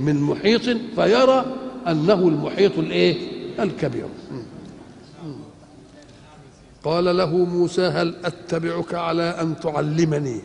[0.00, 0.62] من محيط
[0.94, 1.44] فيرى
[1.88, 3.16] أنه المحيط الإيه؟
[3.62, 4.06] الكبير.
[6.84, 10.40] قال له موسى هل أتبعك على أن تعلمني؟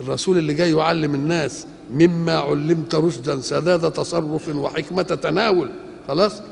[0.00, 5.70] الرسول اللي جاي يعلم الناس مما علمت رشدا سداد تصرف وحكمة تناول.
[6.08, 6.42] خلاص؟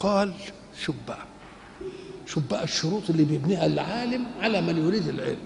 [0.00, 0.32] قال
[2.26, 5.36] شوف بقى الشروط اللي بيبنيها العالم على من يريد العلم.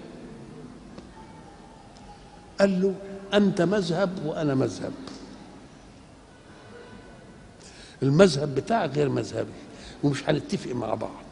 [2.61, 2.95] قال له
[3.33, 4.91] أنت مذهب وأنا مذهب.
[8.03, 9.51] المذهب بتاعك غير مذهبي
[10.03, 11.23] ومش هنتفق مع بعض.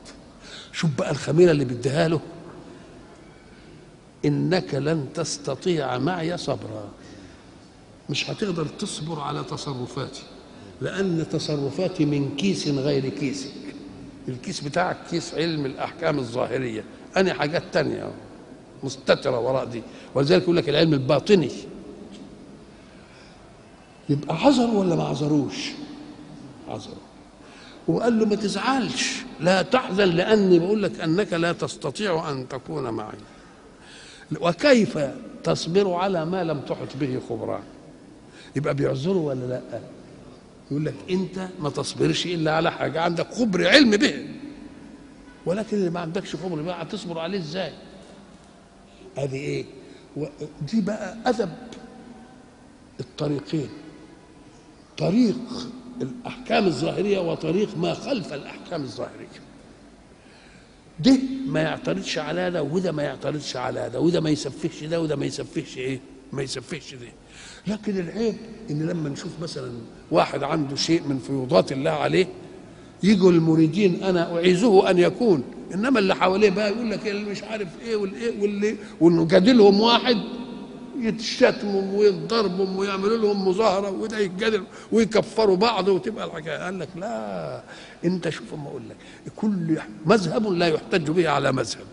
[0.74, 2.20] شوف بقى الخميرة اللي بيديها له.
[4.26, 6.89] إنك لن تستطيع معي صبرا.
[8.10, 10.24] مش هتقدر تصبر على تصرفاتي
[10.82, 13.52] لأن تصرفاتي من كيس غير كيسك.
[14.28, 16.84] الكيس بتاعك كيس علم الأحكام الظاهرية.
[17.18, 18.12] أنا حاجات تانية
[18.84, 19.82] مستترة وراء دي.
[20.15, 21.52] ولذلك يقول لك العلم الباطني.
[24.10, 25.70] يبقى عذر ولا ما عذروش؟
[26.68, 26.96] عذروا.
[27.88, 33.18] وقال له ما تزعلش لا تحزن لأني بقول لك أنك لا تستطيع أن تكون معي.
[34.42, 35.00] وكيف
[35.44, 37.62] تصبر على ما لم تحط به خبرا
[38.56, 39.82] يبقى بيعذروا ولا لأ؟
[40.72, 44.28] يقول لك أنت ما تصبرش إلا على حاجة عندك خبر علم به.
[45.46, 47.72] ولكن اللي ما عندكش خبر بقى هتصبر عليه إزاي؟
[49.17, 49.65] ادي إيه؟
[50.72, 51.50] دي بقى أدب
[53.00, 53.69] الطريقين.
[54.98, 55.36] طريق
[56.02, 59.28] الأحكام الظاهرية وطريق ما خلف الأحكام الظاهرية.
[61.00, 61.17] ده
[61.48, 65.26] ما يعترضش على ده وده ما يعترضش على ده وده ما يسفهش ده وده ما
[65.26, 66.00] يسفهش إيه؟
[66.34, 67.08] ما يسفهش ده.
[67.67, 68.36] لكن العيب
[68.69, 69.72] إن لما نشوف مثلا
[70.12, 72.28] واحد عنده شيء من فيوضات الله عليه
[73.04, 75.44] يجوا المريدين أنا أعيذه أن يكون.
[75.74, 80.18] إنما اللي حواليه بقى يقول لك اللي مش عارف إيه والإيه واللي ونجادلهم واحد
[81.00, 86.64] يتشتموا ويضربوا ويعملوا لهم مظاهرة وده يتجادل ويكفروا بعض وتبقى الحكاية.
[86.66, 87.62] قال لك لا
[88.06, 88.96] أنت شوف أما أقول لك
[89.36, 91.86] كل مذهب لا يحتج به على مذهب.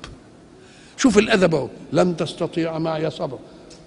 [0.97, 3.39] شوف الأدب أهو لن تستطيع معي صبر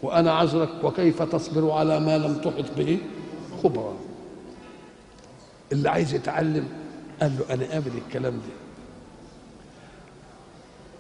[0.04, 2.98] وأنا عذرك وكيف تصبر على ما لم تحط به
[3.64, 3.94] خبرا
[5.72, 6.68] اللي عايز يتعلم
[7.22, 8.54] قال له أنا قابل الكلام ده.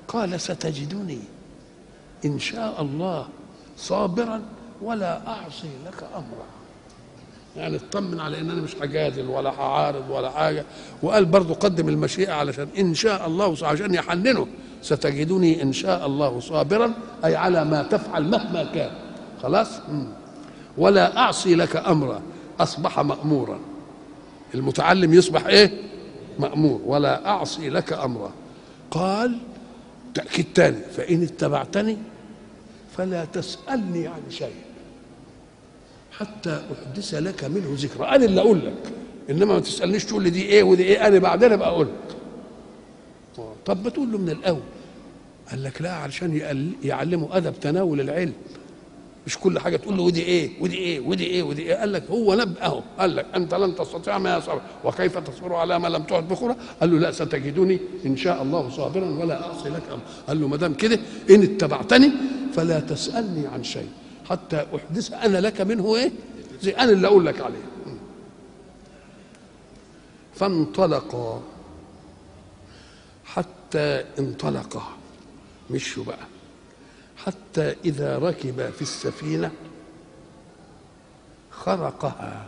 [0.07, 1.19] قال ستجدني
[2.25, 3.27] إن شاء الله
[3.77, 4.41] صابرا
[4.81, 6.45] ولا أعصي لك امرا.
[7.57, 10.65] يعني اطمن على إن أنا مش هجادل ولا هعارض ولا حاجة.
[11.03, 14.47] وقال برضه قدم المشيئة علشان إن شاء الله عشان يحننه.
[14.81, 16.93] ستجدني إن شاء الله صابرا
[17.25, 18.91] أي على ما تفعل مهما كان.
[19.43, 19.69] خلاص.
[20.77, 22.21] ولا أعصي لك امرا.
[22.59, 23.59] أصبح مامورا.
[24.53, 25.88] المتعلم يصبح إيه؟
[26.39, 28.31] مأمور ولا أعصي لك أمرا.
[28.91, 29.37] قال
[30.13, 31.97] تأكيد تاني فإن اتبعتني
[32.97, 34.55] فلا تسألني عن شيء
[36.11, 38.07] حتى أحدث لك منه ذكرى.
[38.07, 38.93] أنا اللي أقول لك
[39.29, 42.15] إنما ما تسألنيش تقول لي دي إيه ودي إيه أنا بعدين أبقى أقول لك.
[43.65, 44.61] طب ما تقول له من الأول.
[45.51, 46.41] قال لك لا علشان
[46.83, 48.33] يعلمه أدب تناول العلم.
[49.29, 51.75] مش كل حاجة تقول له ودي إيه ودي إيه ودي إيه ودي إيه.
[51.75, 55.87] قال لك هو نبأه قال لك أنت لن تستطيع ما يصبر وكيف تصبر على ما
[55.87, 60.01] لم تعد بخرة قال له لا ستجدني إن شاء الله صابرا ولا أعصي لك أمر
[60.27, 62.11] قال له ما دام كده إن اتبعتني
[62.53, 63.87] فلا تسألني عن شيء
[64.29, 66.11] حتى أحدث أنا لك منه إيه؟
[66.61, 67.63] زي أنا اللي أقول لك عليه.
[70.35, 71.41] فانطلقا
[73.25, 74.83] حتى انطلقا
[75.69, 76.28] مشوا بقى.
[77.29, 79.51] حتى إذا ركب في السفينة
[81.51, 82.47] خرقها.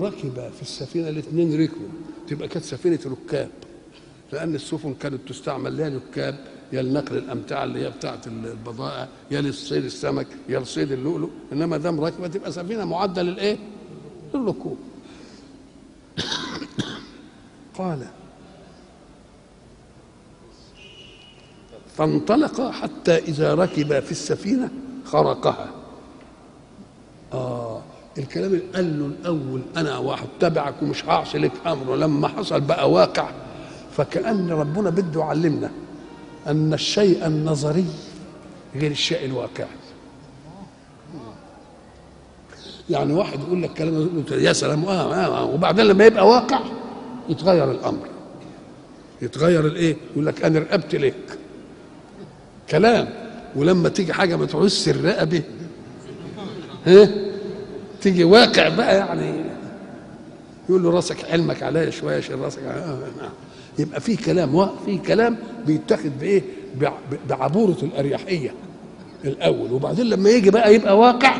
[0.00, 1.88] ركب في السفينة الاثنين ركبوا.
[2.28, 3.50] تبقى كانت سفينة ركاب.
[4.32, 6.38] لأن السفن كانت تستعمل لا ركاب.
[6.72, 10.26] يا لنقل الأمتعة اللي هي بتاعة البضائع يا لصيد السمك.
[10.48, 11.30] يا لصيد اللؤلؤ.
[11.52, 13.58] إنما دام راكبة تبقى سفينة معدة للإيه؟
[14.34, 14.78] للركوب.
[17.78, 18.06] قال
[21.96, 24.68] فانطلق حتى إذا ركب في السفينة
[25.04, 25.68] خرقها.
[27.32, 27.80] آه
[28.18, 31.96] الكلام اللي قال له الأول أنا وهتبعك ومش هعصي لك أمر.
[31.96, 33.30] لما حصل بقى واقع
[33.96, 35.70] فكأن ربنا بده يعلمنا
[36.46, 37.86] أن الشيء النظري
[38.76, 39.66] غير الشيء الواقعي.
[42.90, 46.60] يعني واحد يقول لك كلام يا سلام آه, آه وبعدين لما يبقى واقع
[47.28, 48.08] يتغير الأمر.
[49.22, 51.38] يتغير الإيه؟ يقول لك أنا رقبت لك.
[52.70, 53.08] كلام.
[53.56, 55.42] ولما تيجي حاجة ما تعوزش الرقبة.
[56.86, 57.08] ها؟
[58.00, 59.44] تيجي واقع بقى يعني.
[60.68, 62.98] يقول له راسك علمك عليا شوية شيل راسك آه آه.
[63.78, 64.68] يبقى في كلام.
[64.86, 65.36] في كلام
[65.66, 66.42] بيتاخد بإيه؟
[67.28, 68.54] بعبورة الأريحية
[69.24, 69.72] الأول.
[69.72, 71.36] وبعدين لما يجي بقى يبقى واقع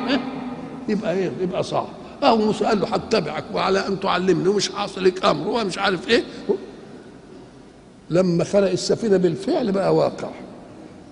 [0.88, 1.86] يبقى إيه؟ يبقى صعب.
[2.22, 6.22] اهو موسى قال له هتبعك وعلى أن تعلمني ومش حاصل لك أمر ومش عارف إيه.
[8.10, 10.28] لما خلق السفينة بالفعل بقى واقع.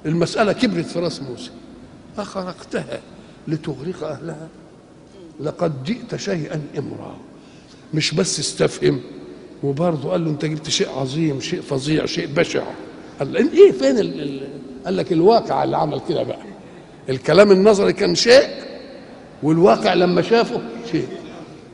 [0.07, 1.51] المسألة كبرت في رأس موسى.
[2.19, 3.01] أخرقتها
[3.49, 4.49] لتغرق أهلها.
[5.41, 7.17] لقد جئت شيئا إمرا.
[7.95, 9.01] مش بس استفهم
[9.63, 12.65] وبرضه قال له أنت جبت شيء عظيم شيء فظيع شيء بشع.
[13.19, 14.21] قال إيه؟ فين ال...
[14.21, 14.49] ال...
[14.85, 16.39] قال لك الواقع اللي عمل كده بقى.
[17.09, 18.49] الكلام النظري كان شيء
[19.43, 20.61] والواقع لما شافه
[20.93, 21.09] شيء.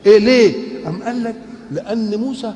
[0.05, 0.55] إيه ليه؟
[0.87, 1.35] أم قال لك؟
[1.71, 2.53] لأن موسى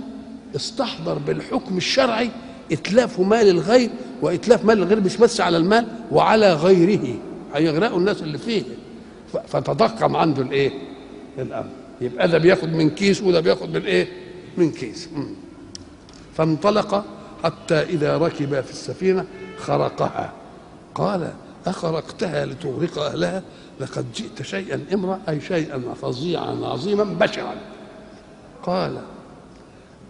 [0.56, 2.30] استحضر بالحكم الشرعي
[2.74, 3.90] إتلاف مال الغير
[4.22, 7.16] وإتلاف مال الغير مش بس على المال وعلى غيره.
[7.56, 8.64] هيغرقوا الناس اللي فيه.
[9.48, 10.72] فتضخم عنده الإيه؟
[11.38, 11.70] الأمر.
[12.02, 14.08] يبقى ده بياخد من كيس وده بياخد من إيه؟
[14.58, 15.10] من كيس.
[16.38, 17.06] فانطلق
[17.44, 19.26] حتى إذا ركب في السفينة
[19.58, 20.32] خرقها.
[20.96, 21.32] قال
[21.68, 23.44] أخرقتها لتغرق أهلها؟
[23.80, 27.56] لقد جئت شيئا امرا أي شيئا فظيعا عظيما بشعا
[28.64, 28.98] قال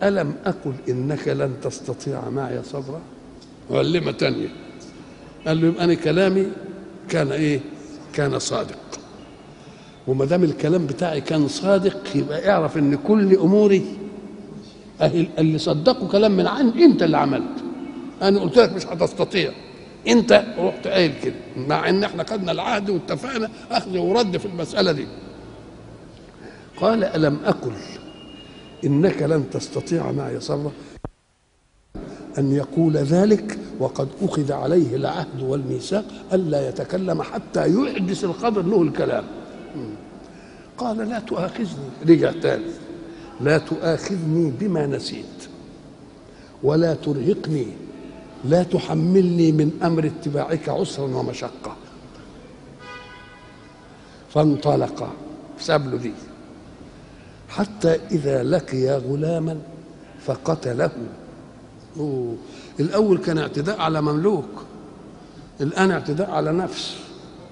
[0.08, 3.02] ألم أقل إنك لن تستطيع معي صبرا؟
[3.72, 4.48] معلمة تانية؟
[5.48, 6.48] قال له يبقى أنا كلامي
[7.10, 7.60] كان إيه؟
[8.14, 8.78] كان صادق.
[10.08, 13.86] وما دام الكلام بتاعي كان صادق يبقى اعرف إن كل أموري
[15.40, 17.64] اللي صدقوا كلام من عند أنت اللي عملت.
[18.22, 19.52] أنا قلت لك مش هتستطيع.
[20.08, 21.34] أنت رحت قايل كده.
[21.58, 25.08] مع إن إحنا خدنا العهد واتفقنا أخذ ورد في المسألة دي.
[26.78, 27.74] قال ألم أقل
[28.86, 30.72] إنك لن تستطيع معي صبرا
[32.38, 39.24] أن يقول ذلك وقد أخذ عليه العهد والميثاق ألا يتكلم حتى يحدث القدر له الكلام.
[40.78, 42.72] قال لا تؤاخذني رجع تاني.
[43.42, 45.48] لا تؤاخذني بما نسيت
[46.64, 47.68] ولا ترهقني
[48.46, 51.76] لا تحملني من أمر اتباعك عسرا ومشقة.
[54.30, 55.10] فانطلقا
[55.60, 56.14] ساب له دي
[57.54, 59.62] حتى إذا لقي غلاما
[60.26, 60.92] فقتله.
[61.98, 62.36] أوه.
[62.80, 64.66] الأول كان اعتداء على مملوك
[65.62, 66.98] الآن اعتداء على نفس.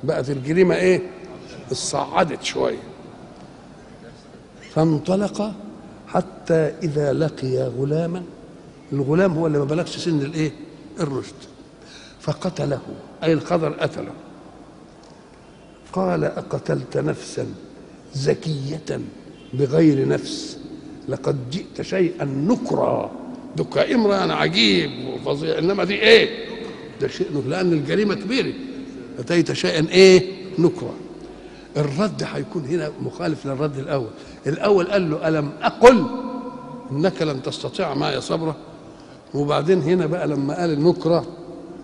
[0.03, 1.01] بقت الجريمة إيه؟
[1.67, 2.83] اتصعدت شوية.
[4.73, 5.53] فانطلق
[6.07, 8.23] حتى إذا لقي غلاما
[8.93, 10.51] الغلام هو اللي ما بلغش سن الإيه؟
[10.99, 11.35] الرشد.
[12.19, 12.81] فقتله
[13.23, 14.13] أي القدر قتله.
[15.93, 17.47] قال أقتلت نفسا
[18.13, 18.99] زكية.
[19.53, 20.57] بغير نفس.
[21.09, 23.11] لقد جئت شيئا نكرا.
[23.57, 25.57] دك امرا عجيب وفظيع.
[25.57, 26.45] إنما دي إيه؟
[27.01, 28.53] ده شيء لأن الجريمة كبيرة.
[29.19, 30.25] أتيت شيئا إيه؟
[30.59, 30.93] نكرا.
[31.77, 34.09] الرد هيكون هنا مخالف للرد الأول.
[34.47, 36.05] الأول قال له ألم أقل
[36.91, 38.55] إنك لن تستطيع معي صبرا
[39.33, 41.25] وبعدين هنا بقى لما قال النكرة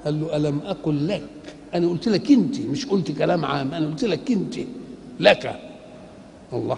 [0.06, 1.24] قال له ألم أقل لك؟
[1.74, 4.56] أنا قلت لك أنت مش قلت كلام عام أنا قلت لك أنت.
[5.20, 5.60] لك.
[6.54, 6.78] الله.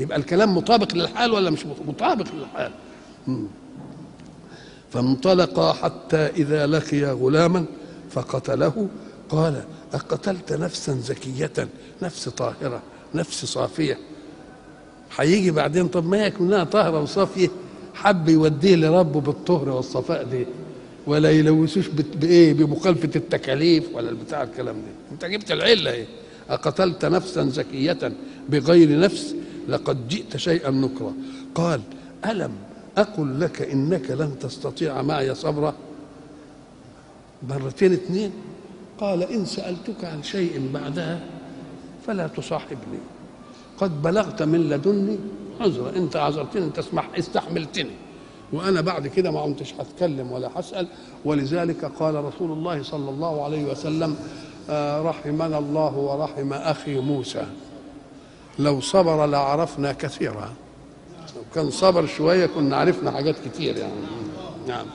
[0.00, 2.72] يبقى الكلام مطابق للحال ولا مش مطابق للحال.
[4.90, 7.64] فانطلقا حتى إذا لقي غلاما
[8.10, 8.88] فقتله.
[9.28, 9.64] قال
[9.94, 11.68] أقتلت نفسا زكية
[12.02, 12.82] نفس طاهرة
[13.14, 13.98] نفس صافية.
[15.16, 17.48] هيجي بعدين طب ما يكون لها طاهرة وصافية؟
[17.94, 20.46] حب يوديه لربه بالطهر والصفاء دي.
[21.06, 25.12] ولا يلوثوش بإيه؟ بمخالفة التكاليف ولا البتاع الكلام ده.
[25.12, 26.06] أنت جبت العلة إيه؟
[26.50, 28.12] أقتلت نفسا زكية
[28.48, 29.34] بغير نفس
[29.68, 31.12] لقد جئت شيئا نكرا.
[31.54, 31.80] قال
[32.26, 32.52] ألم
[32.98, 35.74] أقل لك إنك لن تستطيع معي صبرا؟
[37.48, 38.32] مرتين اثنين.
[39.00, 41.20] قال إن سألتك عن شيء بعدها
[42.06, 42.98] فلا تصاحبني.
[43.78, 45.18] قد بلغت من لدني
[45.60, 45.96] عذرا.
[45.96, 47.90] انت عذرتني انت اسمح استحملتني.
[48.52, 50.86] وأنا بعد كده ما كنتش هتكلم ولا هسأل.
[51.24, 54.16] ولذلك قال رسول الله صلى الله عليه وسلم
[54.70, 57.46] آه، رحمنا الله ورحم أخي موسى.
[58.58, 60.54] لو صبر لعرفنا كثيرا.
[61.36, 63.92] لو كان صبر شوية كنا عرفنا حاجات كتير يعني.
[64.66, 64.86] نعم.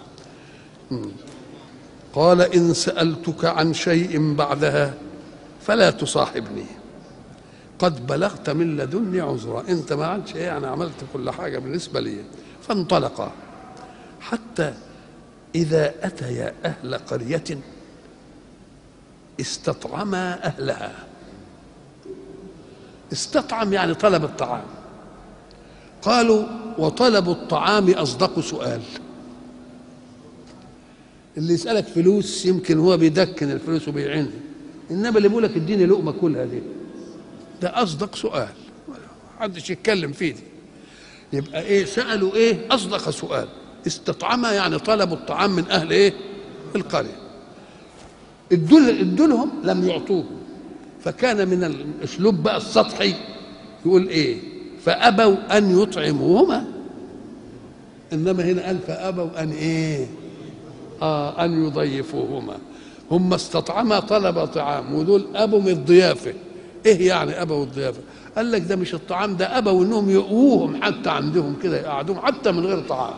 [2.14, 4.93] قال إن سألتك عن شيء بعدها
[5.62, 6.66] فلا تصاحبني.
[7.80, 9.64] قد بلغت من لدني عذرا.
[9.70, 12.24] أنت ما عادش إيه؟ أنا عملت كل حاجة بالنسبة لي.
[12.62, 13.32] فانطلقا
[14.22, 14.74] حتى
[15.55, 17.60] إذا أتيا أهل قرية
[19.41, 21.09] استطعما أهلها.
[23.14, 24.64] استطعم يعني طلب الطعام.
[26.01, 26.45] قالوا
[26.78, 28.82] وطلب الطعام أصدق سؤال.
[31.38, 34.32] اللي يسألك فلوس يمكن هو بيدكن الفلوس وبيعينها.
[34.91, 36.62] إنما اللي بيقول لك اديني لقمة كلها دي
[37.62, 38.49] ده أصدق سؤال.
[39.38, 40.43] محدش يتكلم فيه دي.
[41.34, 43.47] يبقى إيه؟ سألوا إيه؟ أصدق سؤال.
[43.88, 46.14] استطعما يعني طلبوا الطعام من أهل إيه؟
[46.76, 47.20] القرية.
[48.51, 50.38] ادوا لهم لم يعطوهم
[51.03, 53.13] فكان من الأسلوب بقى السطحي.
[53.85, 54.37] يقول إيه؟
[54.85, 56.65] فأبوا أن يطعموهما.
[58.13, 60.07] إنما هنا قال فأبوا أن إيه؟
[61.01, 62.57] آه أن يضيفوهما.
[63.11, 66.33] هم استطعما طلب طعام ودول أبوا من الضيافة.
[66.85, 67.99] إيه يعني أبوا الضيافة؟
[68.35, 72.65] قال لك ده مش الطعام ده أبوا إنهم يقووهم حتى عندهم كده يقعدوهم حتى من
[72.65, 73.13] غير طعام.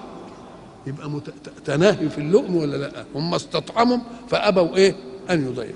[0.87, 1.33] يبقى مت...
[1.65, 3.97] تناهي في اللؤم ولا لأ؟ هم استطعموا
[4.29, 4.95] فأبوا إيه؟
[5.29, 5.71] أن يضيعوا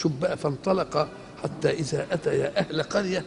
[0.00, 1.08] شوف بقى فانطلق
[1.44, 3.24] حتى إذا اتيا أهل قرية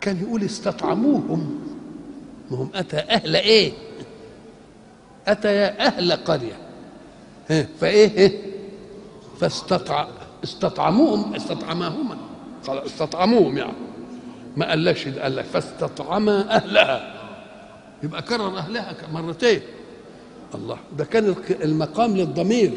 [0.00, 1.60] كان يقول استطعموهم.
[2.50, 3.72] ما هم أتى أهل إيه؟
[5.26, 6.56] اتيا أهل قرية.
[7.50, 8.38] ها فإيه؟
[9.40, 10.08] فاستطع
[10.44, 12.16] استطعموهم استطعماهما.
[12.66, 13.72] خلاص استطعموهم يعني.
[14.56, 17.14] ما قالكش قال لك فاستطعما أهلها.
[18.02, 19.60] يبقى كرر أهلها مرتين.
[20.54, 22.72] الله ده كان المقام للضمير.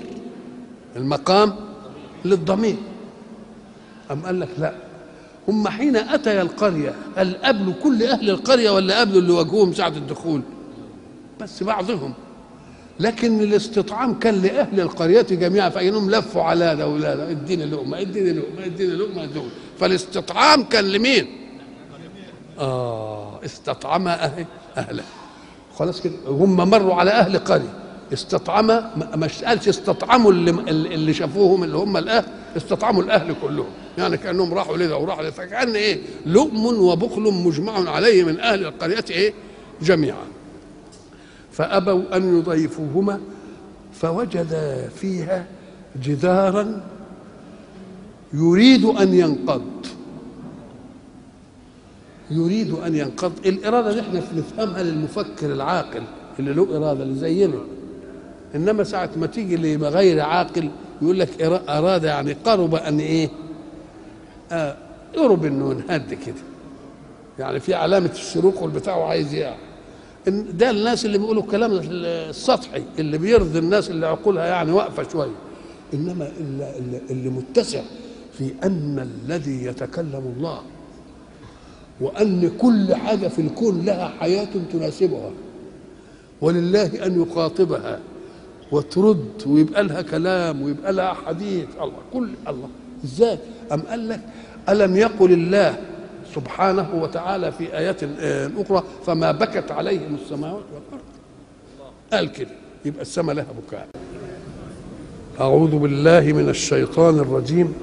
[0.95, 1.55] المقام
[2.25, 2.75] للضمير.
[4.11, 4.73] أم قال لك لا.
[5.47, 10.41] هم حين أتيا القرية هل قابلوا كل أهل القرية ولا قابلوا اللي واجهوهم ساعة الدخول؟
[11.41, 12.13] بس بعضهم.
[12.99, 18.31] لكن الاستطعام كان لأهل القرية جميعا فإنهم لفوا على ده ولا ده اديني لقمة اديني
[18.33, 19.45] لقمة اديني لقمة اديني
[19.79, 21.27] فالاستطعام كان لمين؟
[22.59, 24.45] آه استطعم أهل
[24.77, 25.03] أهله.
[25.75, 26.13] خلاص كده.
[26.27, 27.73] هم مروا على أهل قرية
[28.13, 28.81] استطعم
[29.15, 32.25] مش قالش استطعموا اللي, اللي شافوهم اللي هم الأهل
[32.57, 33.69] استطعموا الأهل كلهم.
[33.97, 35.31] يعني كأنهم راحوا لذا وراحوا لذا.
[35.31, 39.33] فكأن إيه؟ لؤم وبخل مجمع عليه من أهل القرية إيه؟
[39.81, 40.25] جميعا.
[41.51, 43.19] فأبوا أن يضيفوهما
[43.93, 45.45] فوجدا فيها
[46.03, 46.83] جدارا
[48.33, 49.65] يريد أن ينقض.
[52.31, 53.33] يريد أن ينقض.
[53.45, 56.03] الإرادة اللي إحنا نفهمها للمفكر العاقل
[56.39, 57.59] اللي له إرادة اللي زينا
[58.55, 60.69] إنما ساعة ما تيجي لغير عاقل
[61.01, 63.29] يقول لك أراد يعني قرب أن إيه؟
[64.51, 64.77] آه
[65.15, 66.35] قرب انه ينهد كده.
[67.39, 69.57] يعني في علامة الشروق والبتاع وعايز يعني
[70.27, 75.35] ده الناس اللي بيقولوا الكلام السطحي اللي بيرضي الناس اللي عقولها يعني واقفة شوية.
[75.93, 77.81] إنما اللي, اللي, متسع
[78.37, 80.59] في أن الذي يتكلم الله
[82.01, 85.31] وأن كل حاجة في الكون لها حياة تناسبها
[86.41, 87.99] ولله أن يخاطبها.
[88.75, 91.65] وترد ويبقى لها كلام ويبقى لها حديث.
[91.81, 92.69] الله كل الله.
[93.05, 93.37] إزاي؟
[93.71, 94.19] أم قال لك
[94.69, 95.77] ألم يقل الله
[96.35, 98.03] سبحانه وتعالى في آيات
[98.57, 101.05] أخرى فما بكت عليهم السماوات والأرض؟
[102.13, 102.51] قال كده.
[102.85, 103.87] يبقى السماء لها بكاء.
[105.41, 107.73] أعوذ بالله من الشيطان الرجيم.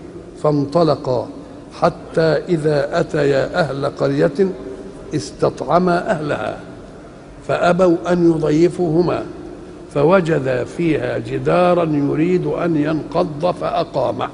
[0.43, 1.29] فانطلقا
[1.81, 4.53] حتى إذا أتيا أهل قرية
[5.15, 6.61] استطعما أهلها
[7.49, 9.25] فأبوا أن يضيفوهما.
[9.95, 14.29] فوجدا فيها جدارا يريد أن ينقض فأقامه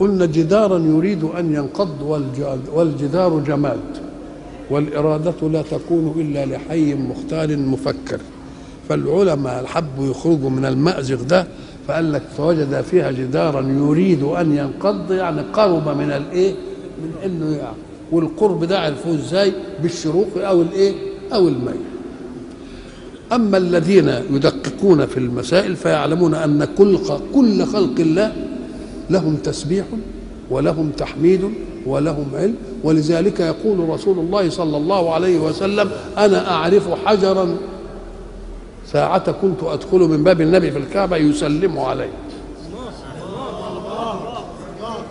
[0.00, 2.02] قلنا جدارا يريد أن ينقض
[2.74, 3.80] والجدار جماد
[4.70, 8.20] والإرادة لا تكون إلا لحي مختال مفكر
[8.88, 11.46] فالعلماء حبوا يخرجوا من المأزق ده
[11.88, 16.52] فقال لك فوجد فيها جدارا يريد أن ينقض يعني قرب من الإيه؟
[17.02, 17.76] من إنه يعني
[18.12, 19.52] والقرب ده عرفوه إزاي؟
[19.82, 20.92] بالشروق أو الإيه؟
[21.32, 21.80] أو الميل.
[23.32, 26.98] أما الذين يدققون في المسائل فيعلمون أن كل
[27.34, 28.32] كل خلق الله
[29.10, 29.84] لهم تسبيح
[30.50, 31.40] ولهم تحميد
[31.86, 32.54] ولهم علم.
[32.84, 37.56] ولذلك يقول رسول الله صلى الله عليه وسلم أنا أعرف حجرا
[38.92, 42.08] ساعة كنت أدخل من باب النبي في الكعبة يسلم علي.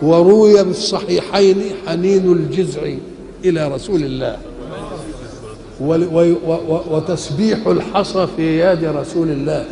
[0.02, 1.56] وروي بالصحيحين
[1.86, 2.82] حنين الجزع
[3.44, 4.36] إلى رسول الله.
[6.90, 9.64] وتسبيح الحصى في يد رسول الله.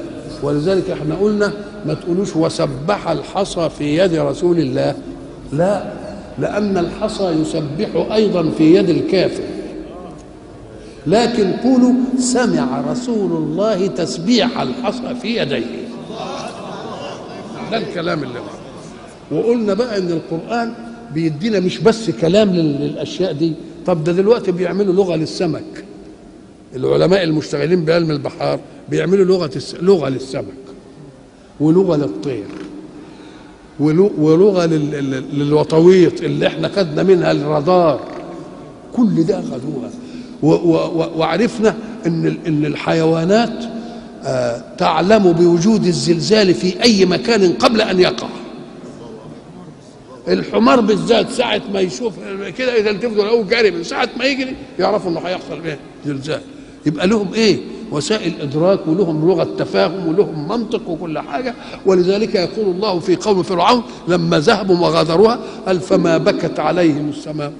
[0.42, 1.52] ولذلك إحنا قلنا
[1.86, 4.94] ما تقولوش وسبح الحصى في يد رسول الله.
[5.52, 5.84] لا
[6.38, 9.42] لأن الحصى يسبح أيضا في يد الكافر.
[11.06, 15.64] لكن قولوا سمع رسول الله تسبيح الحصى في يديه.
[17.70, 20.72] ده الكلام اللي هو وقلنا بقى إن القرآن
[21.14, 23.52] بيدينا مش بس كلام للأشياء دي.
[23.86, 25.84] طب ده دلوقتي بيعملوا لغة للسمك.
[26.76, 29.50] العلماء المشتغلين بعلم البحار بيعملوا لغة.
[29.82, 30.44] لغة للسمك
[31.60, 32.44] ولغة للطير
[34.18, 35.24] ولغة لل...
[35.38, 38.00] للوطويط اللي إحنا خدنا منها الرادار
[38.92, 39.90] كل ده خدوها
[41.16, 43.64] وعرفنا إن إن الحيوانات
[44.78, 48.28] تعلم بوجود الزلزال في أي مكان قبل أن يقع
[50.28, 52.14] الحمار بالذات ساعة ما يشوف
[52.58, 56.40] كده إذا التفتوا لقوه جاري من ساعة ما يجري يعرفوا إنه هيحصل إيه؟ زلزال
[56.86, 57.58] يبقى لهم إيه؟
[57.92, 61.54] وسائل إدراك ولهم لغة تفاهم ولهم منطق وكل حاجة.
[61.86, 67.52] ولذلك يقول الله في قوم فرعون لما ذهبوا وغادروها قال فما بكت عليهم السماء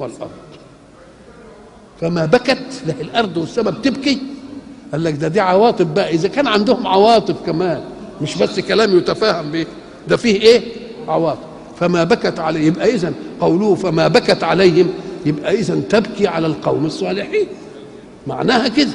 [0.00, 0.30] والأرض.
[2.00, 4.18] فما بكت له الأرض والسماء بتبكي.
[4.92, 6.14] قال لك ده دي عواطف بقى.
[6.14, 7.80] إذا كان عندهم عواطف كمان
[8.22, 9.66] مش بس كلام يتفاهم به
[10.08, 10.62] ده فيه إيه؟
[11.08, 11.38] عواطف.
[11.80, 14.88] فما بكت عليه يبقى اذا قوله فما بكت عليهم
[15.26, 17.46] يبقى اذا تبكي على القوم الصالحين.
[18.28, 18.90] معناها كده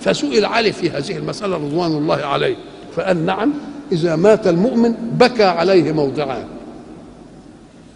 [0.00, 2.56] فسئل علي في هذه المسألة رضوان الله عليه.
[2.96, 3.52] فقال نعم
[3.92, 6.44] إذا مات المؤمن بكى عليه موضعان.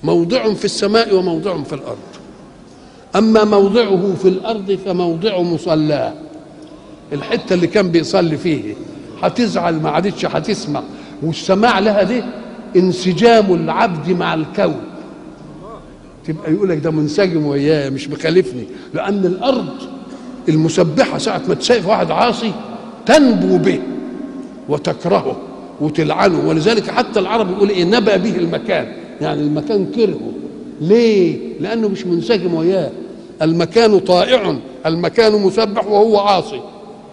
[0.02, 1.98] موضع في السماء وموضع في الأرض.
[3.16, 6.12] أما موضعه في الأرض فموضع مصلاه
[7.12, 8.74] الحتة اللي كان بيصلي فيه
[9.22, 10.82] هتزعل ما عادتش هتسمع
[11.22, 12.22] والسماع لها دي
[12.76, 14.80] انسجام العبد مع الكون.
[16.26, 18.64] تبقى يقول لك ده منسجم وياه مش مخالفني.
[18.94, 19.68] لأن الأرض
[20.50, 22.52] المسبحة ساعة ما تشايف واحد عاصي
[23.06, 23.80] تنبو به
[24.68, 25.36] وتكرهه
[25.80, 26.48] وتلعنه.
[26.48, 28.92] ولذلك حتى العرب يقول إيه نبى به المكان.
[29.20, 30.32] يعني المكان كرهه.
[30.80, 32.90] ليه؟ لأنه مش منسجم وياه.
[33.42, 36.60] المكان طائع المكان مسبح وهو عاصي.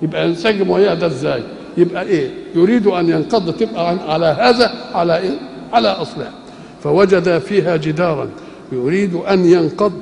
[0.01, 1.43] يبقى ينسجم وياه ده إزاي؟
[1.77, 5.37] يبقى إيه؟ يريد أن ينقض تبقى على هذا على إيه؟
[5.73, 6.31] على اصلها
[6.83, 8.29] فوجد فيها جدارا
[8.71, 9.93] يريد أن ينقض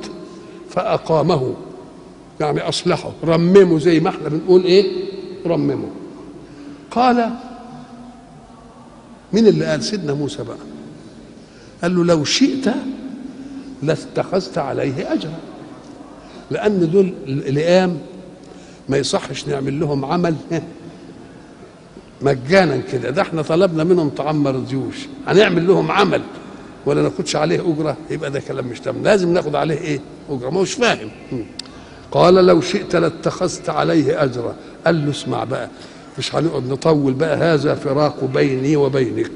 [0.69, 1.53] فأقامه.
[2.39, 4.91] يعني أصلحه رممه زي ما إحنا بنقول إيه؟
[5.45, 5.88] رممه.
[6.91, 7.29] قال
[9.33, 10.57] مين اللي قال؟ سيدنا موسى بقى.
[11.81, 12.65] قال له لو شئت
[13.83, 15.33] لاتخذت عليه أجرا.
[16.51, 17.97] لأن دول لئام
[18.89, 20.36] ما يصحش نعمل لهم عمل
[22.21, 23.09] مجانا كده.
[23.09, 24.65] ده إحنا طلبنا منهم طعام ما
[25.27, 26.21] هنعمل لهم عمل
[26.86, 29.03] ولا ناخدش عليه أجرة؟ يبقى ده كلام مش تمام.
[29.03, 30.49] لازم ناخد عليه إيه؟ أجرة.
[30.49, 31.09] ما هوش فاهم.
[32.11, 34.55] قال لو شئت لاتخذت عليه أجرا.
[34.85, 35.69] قال له اسمع بقى
[36.17, 39.31] مش هنقعد نطول بقى هذا فراق بيني وبينك.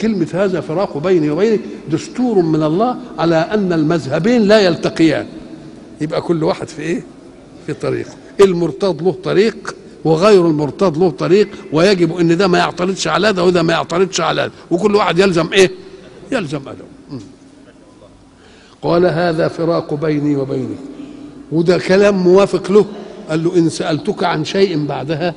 [0.00, 5.26] كلمة هذا فراق بيني وبينك دستور من الله على أن المذهبين لا يلتقيان.
[6.00, 7.04] يبقى كل واحد في إيه؟
[7.66, 8.06] في طريق.
[8.40, 9.74] المرتض له طريق
[10.04, 14.46] وغير المرتض له طريق ويجب إن ده ما يعترضش على ده وده ما يعترضش على
[14.46, 14.52] ده.
[14.70, 15.70] وكل واحد يلزم إيه؟
[16.32, 17.20] يلزم ادب
[18.82, 20.78] قال هذا فراق بيني وبينك.
[21.52, 22.86] وده كلام موافق له.
[23.30, 25.34] قال له إن سألتك عن شيء بعدها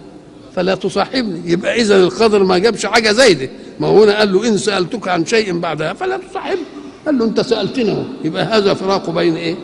[0.55, 1.51] فلا تصاحبني.
[1.51, 3.49] يبقى إذا القدر ما جابش حاجة زي دي.
[3.79, 6.63] ما هو هنا قال له إن سألتك عن شيء بعدها فلا تصاحبني.
[7.05, 8.03] قال له أنت سالتنا أهو.
[8.23, 9.55] يبقى هذا فراق بين إيه؟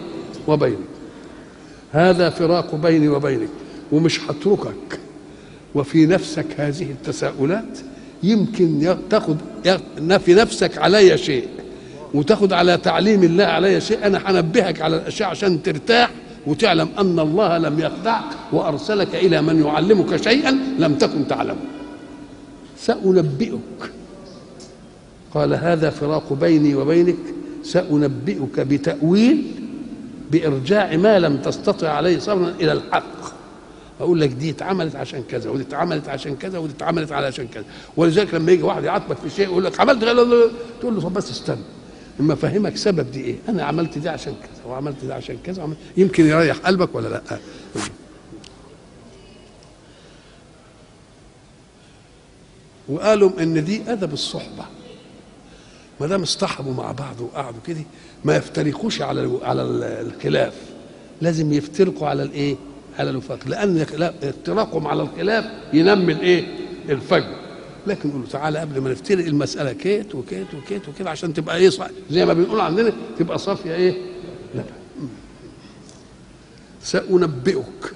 [0.47, 0.77] وبينك.
[1.91, 3.49] هذا فراق بيني وبينك.
[3.91, 4.99] ومش هتركك.
[5.75, 7.77] وفي نفسك هذه التساؤلات
[8.23, 9.37] يمكن تاخد
[10.25, 11.47] في نفسك علي شيء.
[12.13, 13.97] وتاخد على تعليم الله علي شيء.
[14.03, 16.09] أنا هنبهك على الأشياء عشان ترتاح.
[16.47, 21.61] وتعلم أن الله لم يخدعك وأرسلك إلى من يعلمك شيئا لم تكن تعلمه.
[22.77, 23.91] سأنبئك.
[25.33, 27.17] قال هذا فراق بيني وبينك.
[27.63, 29.51] سأنبئك بتأويل
[30.31, 33.21] بإرجاع ما لم تستطع عليه صبرا إلى الحق.
[33.99, 37.63] أقول لك دي اتعملت عشان كذا ودي اتعملت عشان كذا ودي اتعملت علشان كذا.
[37.97, 40.15] ولذلك لما يجي واحد يعاتبك في شيء يقول لك عملت غير
[40.81, 41.80] تقول له طب بس استنى.
[42.21, 43.35] إما أفهمك سبب دي إيه.
[43.49, 47.39] أنا عملت دي عشان كذا وعملت دي عشان كذا وعملت يمكن يريح قلبك ولا لأ.
[52.89, 54.65] وقالوا إن دي أدب الصحبة.
[56.01, 57.81] ما دام اصطحبوا مع بعض وقعدوا كده
[58.25, 59.61] ما يفترقوش على على
[60.01, 60.53] الخلاف.
[61.21, 62.55] لازم يفترقوا على الإيه؟
[62.99, 63.39] على الوفاق.
[63.47, 63.77] لأن
[64.23, 66.47] افتراقهم على الخلاف ينمي الإيه؟
[66.89, 67.40] الفجر.
[67.87, 71.87] لكن يقولوا تعالى قبل ما نفترق المسألة كيت وكيت وكيت وكده عشان تبقى إيه صح
[72.11, 73.93] زي ما بنقول عندنا تبقى صافية إيه؟
[74.55, 74.63] لا.
[76.83, 77.93] سأنبئك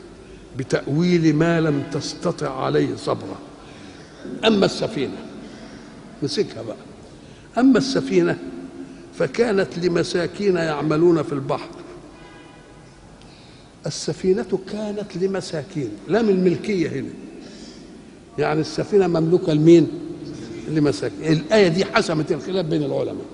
[0.57, 3.37] بتأويل ما لم تستطع عليه صبرا.
[4.45, 5.17] أما السفينة
[6.23, 6.77] مسكها بقى.
[7.57, 8.37] أما السفينة
[9.13, 11.69] فكانت لمساكين يعملون في البحر.
[13.85, 17.09] السفينة كانت لمساكين لا من الملكية هنا.
[18.37, 19.87] يعني السفينة مملوكة لمين؟
[20.69, 23.25] لمساكين الآية دي حسمت الخلاف بين العلماء.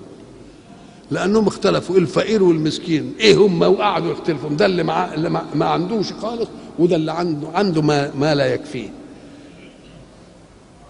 [1.10, 3.12] لأنهم اختلفوا الفقير والمسكين.
[3.20, 4.50] إيه هم؟ وقعدوا يختلفوا.
[4.50, 5.14] ده اللي, مع...
[5.14, 5.64] اللي ما...
[5.64, 6.48] عندوش خالص
[6.78, 8.88] وده اللي عنده عنده ما, ما لا يكفيه.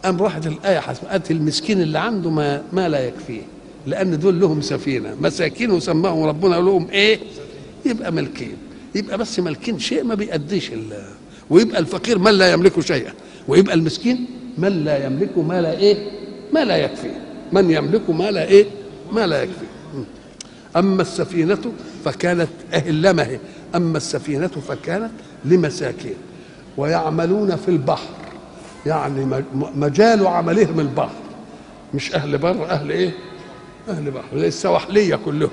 [0.04, 3.42] قام راحت الآية حسمت المسكين اللي عنده ما, ما لا يكفيه.
[3.86, 5.16] لأن دول لهم سفينة.
[5.20, 7.18] مساكين وسماهم ربنا لهم إيه؟
[7.84, 8.56] يبقى ملكين.
[8.94, 10.70] يبقى بس مالكين شيء ما بيأديش
[11.50, 13.12] ويبقى الفقير من لا يملك شيئا.
[13.48, 14.26] ويبقى المسكين
[14.58, 16.10] من لا يملك ما لا إيه
[16.52, 17.10] ما لا يكفي.
[17.52, 18.66] من يملك ما لا إيه
[19.12, 19.64] ما لا يكفي.
[20.76, 21.72] أما السفينة
[22.04, 23.38] فكانت اهلمه
[23.74, 25.10] أما السفينة فكانت
[25.44, 26.14] لمساكين.
[26.76, 28.08] ويعملون في البحر.
[28.86, 29.42] يعني
[29.76, 31.14] مجال عملهم البحر.
[31.94, 33.10] مش أهل بر أهل إيه؟
[33.88, 34.36] أهل بحر.
[34.36, 35.50] السواحلية كلهم.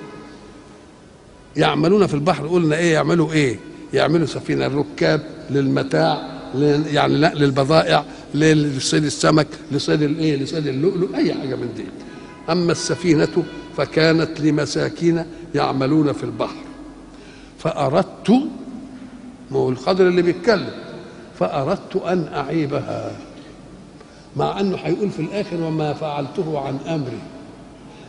[1.57, 2.47] يعملون في البحر.
[2.47, 3.59] قلنا إيه يعملوا إيه؟
[3.93, 6.38] يعملوا سفينة الركاب للمتاع.
[6.93, 11.85] يعني لا للبضائع لصيد السمك لصيد الايه لصيد اللؤلؤ اي حاجة من دي
[12.49, 13.43] أما السفينة
[13.77, 15.25] فكانت لمساكين
[15.55, 16.63] يعملون في البحر
[17.59, 18.29] فأردت
[19.51, 20.71] ما هو الخضر اللي بيتكلم
[21.39, 23.11] فأردت أن أعيبها
[24.35, 27.19] مع أنه هيقول في الآخر وما فعلته عن أمري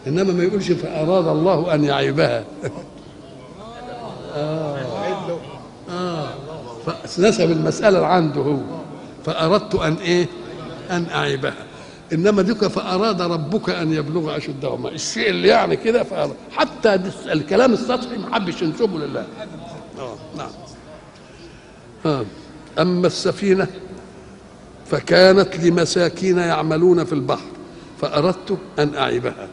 [0.07, 2.45] إنما ما يقولش فأراد الله أن يعيبها.
[4.37, 4.80] آه.
[7.17, 8.59] فنسب المسألة عنده هو.
[9.25, 10.29] فأردت أن إيه؟
[10.91, 11.55] أن أعيبها.
[12.13, 14.89] إنما ديك فأراد ربك أن يبلغ أشدهما.
[14.89, 16.35] الشيء اللي يعني كده فأراد.
[16.53, 17.01] حتى
[17.33, 19.27] الكلام السطحي ما حبش ينسبه لله.
[19.99, 20.15] آه.
[20.39, 20.51] نعم.
[22.07, 22.25] آه.
[22.79, 23.67] أما السفينة
[24.87, 27.47] فكانت لمساكين يعملون في البحر.
[28.01, 29.49] فأردت أن أعيبها.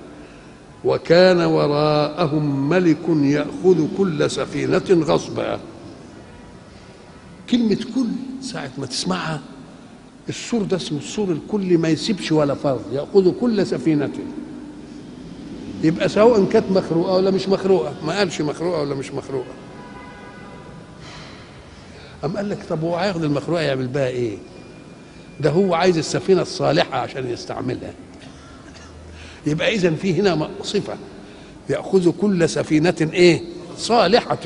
[0.83, 5.59] وكان وراءهم ملك يأخذ كل سفينة غصبا.
[7.49, 8.07] كلمة كل
[8.41, 9.41] ساعة ما تسمعها
[10.29, 14.09] السور ده اسمه السور الكلي ما يسيبش ولا فرد يأخذ كل سفينة
[15.83, 19.53] يبقى سواء كانت مخروقة ولا مش مخروقة ما قالش مخروقة ولا مش مخروقة
[22.25, 24.37] أم قال لك طب هو هياخد المخروقة يعمل بها إيه؟
[25.39, 27.93] ده هو عايز السفينة الصالحة عشان يستعملها
[29.47, 30.97] يبقى إذا في هنا صفة
[31.69, 33.41] يأخذ كل سفينة إيه؟
[33.77, 34.37] صالحة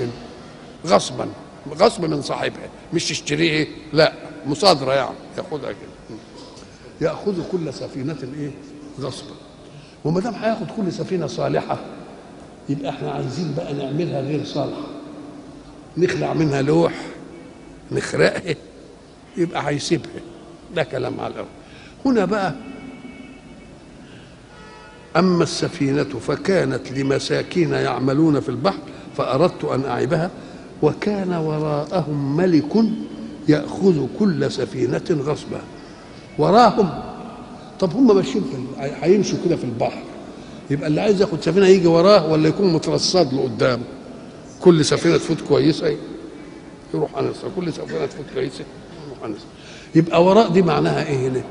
[0.88, 1.28] غصبا
[1.70, 2.70] غصب من صاحبها.
[2.94, 4.14] مش تشتريه؟ لا.
[4.46, 5.16] مصادرة يعني.
[5.38, 6.18] يأخذها كده.
[7.02, 8.52] يأخذ كل سفينة إيه؟
[9.00, 9.34] غصبا
[10.06, 11.78] وما دام هياخد كل سفينة صالحة
[12.70, 14.88] يبقى إحنا عايزين بقى نعملها غير صالحة.
[15.98, 16.94] نخلع منها لوح
[17.92, 18.56] نخرقها
[19.38, 20.22] يبقى هيسيبها.
[20.76, 21.48] ده كلام على الأول.
[22.06, 22.54] هنا بقى
[25.18, 28.80] أما السفينة فكانت لمساكين يعملون في البحر
[29.18, 30.32] فأردت أن أعيبها.
[30.82, 32.84] وكان وراءهم ملك
[33.48, 35.62] يأخذ كل سفينة غصبا.
[36.38, 36.90] وراهم
[37.80, 38.58] طب هم ماشيين في
[39.02, 40.02] هيمشوا كده في البحر.
[40.70, 43.84] يبقى اللي عايز ياخد سفينة يجي وراه ولا يكون مترصد له قدامه
[44.62, 45.96] كل سفينة تفوت كويسة.
[46.94, 48.64] يروح انسى كل سفينة تفوت كويسة.
[49.08, 49.46] يروح انسى
[49.96, 51.42] يبقى وراء دي معناها إيه هنا؟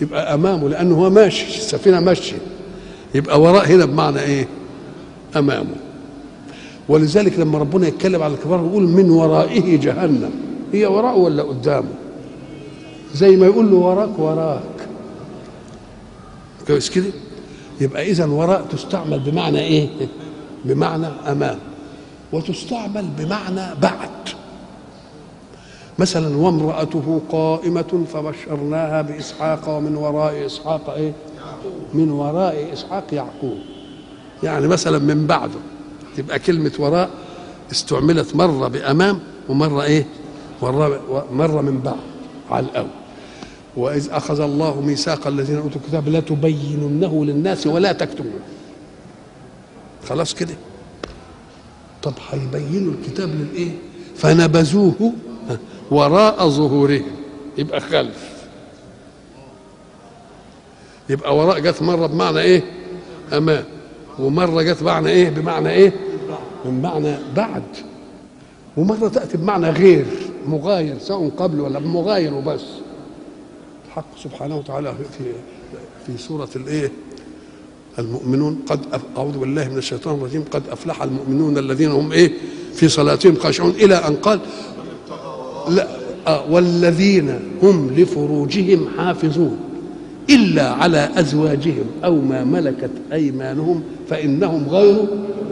[0.00, 2.36] يبقى أمامه لأنه هو ماشي السفينة ماشية.
[3.14, 4.48] يبقى وراء هنا بمعنى إيه؟
[5.36, 5.74] أمامه.
[6.88, 10.30] ولذلك لما ربنا يتكلم على الكبار يقول من ورائه جهنم.
[10.72, 11.88] هي وراءه ولا قدامه
[13.14, 14.88] زي ما يقول له وراك وراك.
[16.66, 17.10] كويس كده؟
[17.80, 19.88] يبقى إذا وراء تستعمل بمعنى إيه؟
[20.64, 21.58] بمعنى أمام.
[22.32, 24.10] وتستعمل بمعنى بعد.
[25.98, 31.12] مثلا وامرأته قائمة فبشرناها بإسحاق ومن وراء إسحاق إيه؟
[31.94, 33.58] من وراء إسحاق يعقوب.
[34.42, 35.60] يعني مثلا من بعده.
[36.16, 37.10] تبقى كلمة وراء
[37.72, 40.06] استعملت مرة بأمام ومرة إيه؟
[40.62, 41.00] مرة,
[41.32, 41.96] مرة من بعد
[42.50, 42.88] على الأول.
[43.76, 48.44] وإذ أخذ الله ميثاق الذين أوتوا الكتاب لا تبيننه للناس ولا تكتمونه
[50.08, 50.54] خلاص كده.
[52.02, 53.70] طب هيبينوا الكتاب للإيه؟
[54.16, 55.12] فنبذوه
[55.90, 57.06] وراء ظهورهم.
[57.58, 58.28] يبقى خلف.
[61.08, 62.62] يبقى وراء جت مرة بمعنى إيه؟
[63.32, 63.64] أمام.
[64.18, 65.92] ومرة جت بمعنى إيه؟ بمعنى إيه؟
[66.64, 67.62] بمعنى بعد.
[68.76, 70.04] ومرة تأتي بمعنى غير
[70.46, 72.64] مغاير سواء قبل ولا مغاير وبس.
[73.86, 75.24] الحق سبحانه وتعالى في
[76.06, 76.92] في سورة الإيه؟
[77.98, 78.80] المؤمنون قد
[79.16, 80.44] أعوذ بالله من الشيطان الرجيم.
[80.50, 82.32] قد أفلح المؤمنون الذين هم إيه؟
[82.74, 83.70] في صلاتهم خاشعون.
[83.70, 84.40] إلى أن قال
[85.68, 85.88] لا
[86.26, 89.58] آه والذين هم لفروجهم حافظون
[90.30, 95.04] إلا على أزواجهم أو ما ملكت أيمانهم فإنهم غير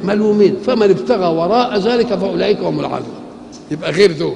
[0.05, 3.15] ملومين فمن ابتغى وراء ذلك فأولئك هم العادون.
[3.71, 4.35] يبقى غير دول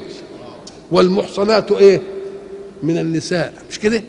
[0.91, 2.01] والمحصنات إيه؟
[2.83, 3.53] من النساء.
[3.71, 4.03] مش كده؟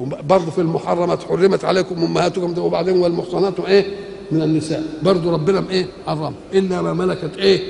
[0.00, 3.84] برضه في المحرمات حرمت عليكم أمهاتكم وبعدين والمحصنات إيه؟
[4.32, 4.82] من النساء.
[5.02, 6.34] برضه ربنا إيه؟ حرم.
[6.54, 7.60] إلا ما ملكت إيه؟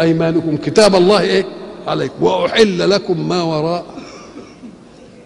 [0.00, 0.56] أيمانكم.
[0.56, 1.44] كتاب الله إيه؟
[1.86, 2.24] عليكم.
[2.24, 3.84] وأحل لكم ما وراء.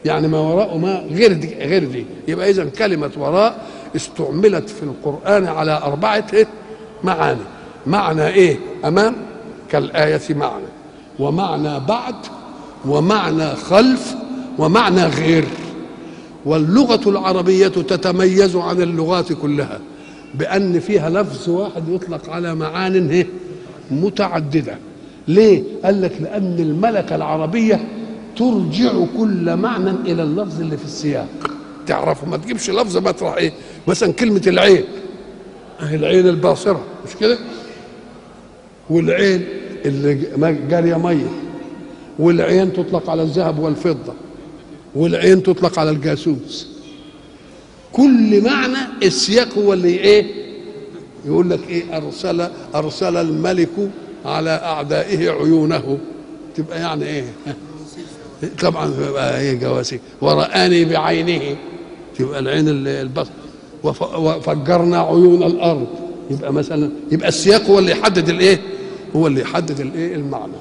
[0.04, 2.06] يعني ما وراء ما غير دي غير دي.
[2.28, 3.66] يبقى اذا كلمة وراء
[3.96, 5.72] استعملت في القرآن على
[6.34, 6.46] إيه؟
[7.04, 7.40] معاني.
[7.86, 9.16] معنى إيه؟ أمام؟
[9.70, 10.64] كالآية معنى
[11.18, 12.14] ومعنى بعد
[12.86, 14.14] ومعنى خلف
[14.58, 15.44] ومعنى غير.
[16.44, 19.80] واللغة العربية تتميز عن اللغات كلها
[20.34, 23.26] بأن فيها لفظ واحد يطلق على معان
[23.90, 24.76] متعددة.
[25.28, 27.88] ليه؟ قال لك لأن الملكة العربية
[28.36, 31.28] ترجع كل معنى إلى اللفظ اللي في السياق.
[31.86, 33.52] تعرفه ما تجيبش لفظ مطرح إيه؟
[33.88, 34.84] مثلا كلمة العين.
[35.80, 37.38] أهي العين الباصرة مش كده؟
[38.90, 39.44] والعين
[39.84, 40.14] اللي
[40.70, 41.26] جارية مية
[42.18, 44.14] والعين تطلق على الذهب والفضة.
[44.94, 46.68] والعين تطلق على الجاسوس.
[47.92, 50.26] كل معنى السياق هو اللي إيه؟
[51.26, 53.90] يقول لك إيه؟ أرسل أرسل الملك
[54.24, 55.98] على أعدائه عيونه.
[56.56, 57.24] تبقى يعني إيه؟
[58.60, 61.56] طبعا تبقى إيه جواسيس ورآني بعينه.
[62.18, 63.30] تبقى العين البصر
[63.84, 65.86] وفجرنا عيون الأرض.
[66.30, 68.60] يبقى مثلا يبقى السياق هو اللي يحدد الإيه؟
[69.16, 70.52] هو اللي يحدد الإيه؟ المعنى.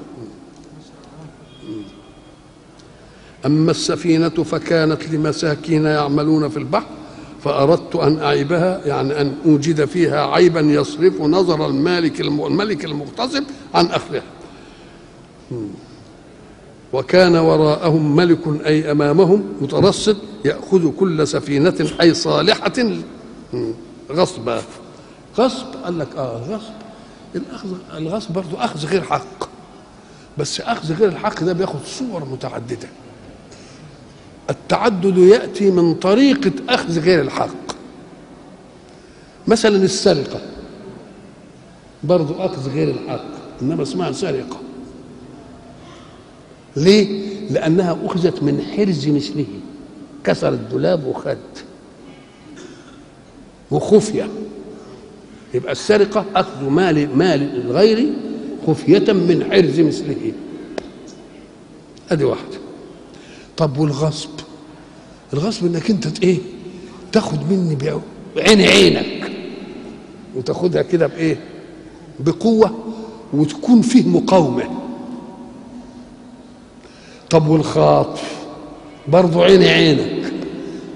[3.46, 6.86] أما السفينة فكانت لمساكين يعملون في البحر
[7.44, 13.44] فأردت أن أعيبها يعني أن أوجد فيها عيبا يصرف نظر المالك الملك المغتصب
[13.74, 14.22] عن أخرها.
[16.92, 22.72] وكان وراءهم ملك أي أمامهم مترصد يأخذ كل سفينة أي صالحة.
[24.10, 24.62] غصبا
[25.38, 25.66] غصب.
[25.84, 26.72] قال لك آه غصب.
[27.34, 29.48] الاخذ الغصب برضه أخذ غير حق.
[30.38, 32.88] بس أخذ غير الحق ده بياخد صور متعددة.
[34.50, 37.72] التعدد يأتي من طريقة أخذ غير الحق.
[39.48, 40.40] مثلا السرقة.
[42.04, 43.24] برضه أخذ غير الحق
[43.62, 44.56] إنما اسمها سرقة.
[46.76, 49.46] ليه؟ لأنها أخذت من حرز مثله.
[50.24, 51.38] كسر الدولاب وخد.
[53.70, 54.28] وخفيه
[55.54, 58.12] يبقى السرقة أخذ مال مال الغير
[58.66, 60.32] خفية من حرز مثله.
[62.10, 62.58] أدي واحدة.
[63.56, 64.30] طب والغصب؟
[65.32, 66.38] الغصب إنك أنت إيه؟
[67.12, 67.78] تاخد مني
[68.36, 69.32] بعين عينك.
[70.36, 71.40] وتاخدها كده بإيه؟
[72.20, 72.94] بقوة
[73.32, 74.70] وتكون فيه مقاومة.
[77.30, 78.41] طب والخاطف؟
[79.08, 80.32] برضه عين عينك.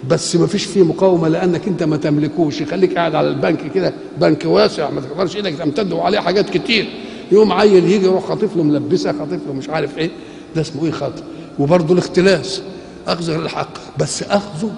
[0.08, 2.62] بس ما فيش فيه مقاومة لأنك أنت ما تملكوش.
[2.62, 6.86] خليك قاعد على البنك كده بنك واسع ما تقدرش إيدك تمتد وعليه حاجات كتير.
[7.32, 10.10] يوم عيل يجي يروح خاطف له ملبسه خاطف له مش عارف إيه.
[10.56, 11.22] ده اسمه إيه خاطف؟
[11.58, 12.62] وبرضه الاختلاس.
[13.06, 13.98] أخذ الحق.
[13.98, 14.72] بس أخذه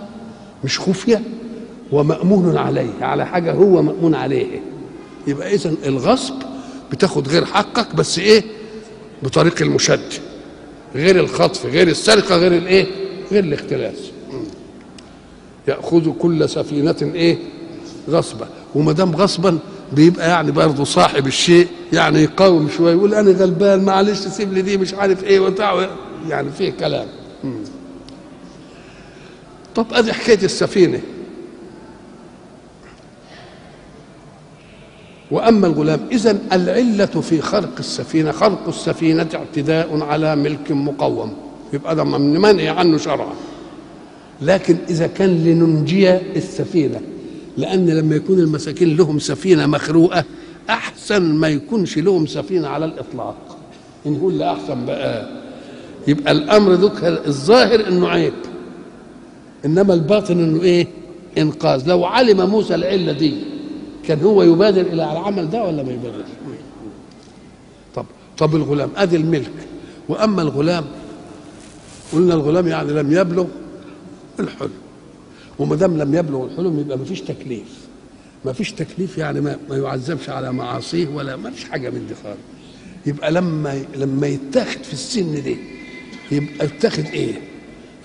[0.64, 1.22] مش خفية
[1.93, 2.91] ومأمون عليه.
[3.01, 4.47] على حاجة هو مأمون عليه.
[5.26, 6.35] يبقى اذا الغصب
[6.93, 8.43] بتاخد غير حقك بس إيه؟
[9.22, 10.12] بطريق المشد.
[10.95, 12.87] غير الخطف غير السرقة غير الإيه؟
[13.33, 13.97] غير الاختلاس.
[15.68, 17.39] يأخذ كل سفينة إيه؟
[18.11, 18.49] غصبا.
[18.74, 19.59] وما دام غصبا
[19.93, 24.76] بيبقى يعني برضه صاحب الشيء يعني يقاوم شوية يقول أنا غلبان معلش سيب لي دي
[24.76, 25.89] مش عارف إيه وبتاع
[26.29, 27.07] يعني فيه كلام.
[29.74, 31.01] طب أدي حكاية السفينة.
[35.31, 41.37] وأما الغلام اذا العلة في خلق السفينة خلق السفينة اعتداء على ملك مقوم.
[41.73, 43.35] يبقى ده من منهي عنه شرعا.
[44.43, 47.01] لكن إذا كان لننجي السفينة
[47.57, 50.25] لأن لما يكون المساكين لهم سفينة مخروقة
[50.71, 53.57] أحسن ما يكونش لهم سفينة على الإطلاق.
[54.07, 55.29] نقول لا أحسن بقى.
[56.09, 58.33] يبقى الأمر ذك الظاهر إنه عيب.
[59.64, 60.87] إنما الباطن إنه إيه؟
[61.39, 61.89] إنقاذ.
[61.89, 63.35] لو علم موسى العلة دي
[64.05, 66.29] كان هو يبادر إلى العمل ده ولا ما يبادرش؟
[67.95, 68.05] طب
[68.39, 69.51] طب الغلام أدي الملك.
[70.09, 70.85] وأما الغلام
[72.13, 73.47] قلنا الغلام يعني لم يبلغ
[74.41, 74.71] الحلم.
[75.59, 77.89] وما دام لم يبلغ الحلم يبقى ما فيش تكليف.
[78.45, 82.15] ما فيش تكليف يعني ما, ما يعذبش على معاصيه ولا ما فيش حاجة من دي
[82.25, 82.39] خالص.
[83.07, 85.57] يبقى لما لما يتاخد في السن ده
[86.33, 87.35] يبقى يتاخد إيه؟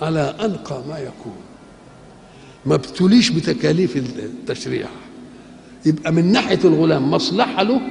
[0.01, 1.35] على أنقى ما يكون.
[2.65, 4.87] ما ابتليش بتكاليف التشريع.
[5.85, 7.81] يبقى من ناحية الغلام مصلحة له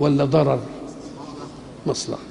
[0.00, 0.60] ولا ضرر؟
[1.86, 2.22] مصلحة.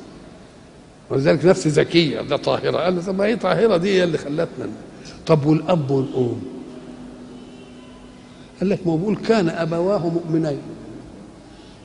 [1.12, 2.78] ولذلك نفس ذكية ده طاهرة.
[2.78, 4.70] قال له طب ما هي طاهرة دي اللي خلتنا
[5.28, 6.42] طب والأب والأم؟
[8.60, 10.58] قال لك ما بقول كان أبواه مؤمنين.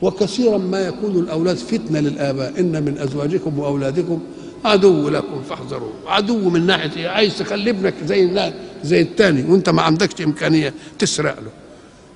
[0.02, 2.60] وكثيرا ما يكون الأولاد فتنة للآباء.
[2.60, 4.20] إن من أزواجكم وأولادكم
[4.64, 5.92] عدو لكم فاحذروه.
[6.06, 8.52] عدو من ناحية إيه؟ عايز تخلي ابنك زي
[8.84, 11.50] زي الثاني وأنت ما عندكش إمكانية تسرق له.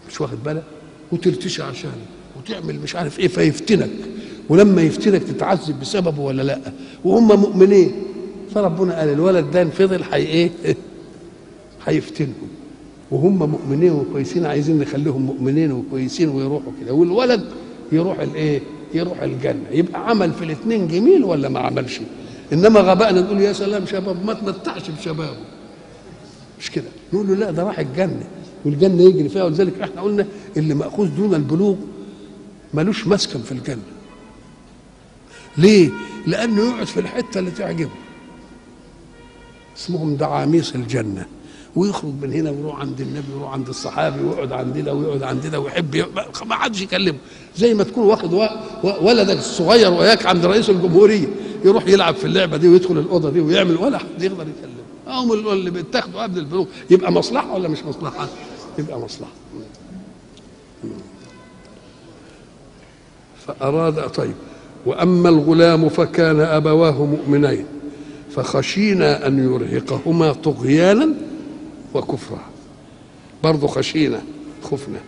[0.09, 0.63] مش واخد بالك؟
[1.13, 2.07] وترتشي عشانه
[2.39, 3.91] وتعمل مش عارف إيه فيفتنك.
[4.51, 6.59] ولما يفتنك تتعذب بسببه ولا لا؟
[7.05, 7.93] وهم مؤمنين.
[8.55, 10.51] فربنا قال الولد ده فضل حي إيه؟
[11.87, 12.49] هيفتنهم
[13.11, 16.93] وهم مؤمنين وكويسين عايزين نخليهم مؤمنين وكويسين ويروحوا كده.
[16.93, 17.45] والولد
[17.93, 18.61] يروح الإيه؟
[18.95, 19.65] يروح الجنة.
[19.71, 22.01] يبقى عمل في الاثنين جميل ولا ما عملش؟
[22.53, 25.37] إنما غبائنا نقول يا سلام شباب ما تمتعش بشبابه.
[26.61, 28.25] مش كده؟ نقول له لا ده راح الجنة.
[28.65, 29.45] والجنة يجري فيها.
[29.45, 30.27] ولذلك إحنا قلنا
[30.57, 31.75] اللي مأخوذ دون البلوغ
[32.75, 33.83] ملوش مسكن في الجنة.
[35.61, 35.91] ليه؟
[36.27, 37.91] لأنه يقعد في الحتة اللي تعجبه.
[39.77, 41.27] اسمهم دعاميس الجنة.
[41.77, 45.61] ويخرج من هنا ويروح عند النبي ويروح عند الصحابي ويقعد عند ده ويقعد عند ده
[45.61, 46.05] ويحب
[46.47, 47.19] ما حدش يكلمه.
[47.57, 48.33] زي ما تكون واخد.
[49.03, 51.27] ولدك الصغير وياك عند رئيس الجمهورية.
[51.65, 55.21] يروح يلعب في اللعبة دي ويدخل الأوضة دي ويعمل ولا حد يقدر يكلمه.
[55.21, 56.67] هم اللي بيتاخدوا قبل البلوغ.
[56.91, 58.29] يبقى مصلحة ولا مش مصلحة؟
[58.79, 59.33] يبقى مصلحة.
[63.47, 64.35] فأراد طيب.
[64.87, 67.65] وأما الغلام فكان أبواه مؤمنين
[68.31, 71.09] فخشينا أن يرهقهما طغيانا
[71.95, 72.41] وكفرا.
[73.45, 74.21] برضو خشينا
[74.63, 74.99] خفنا.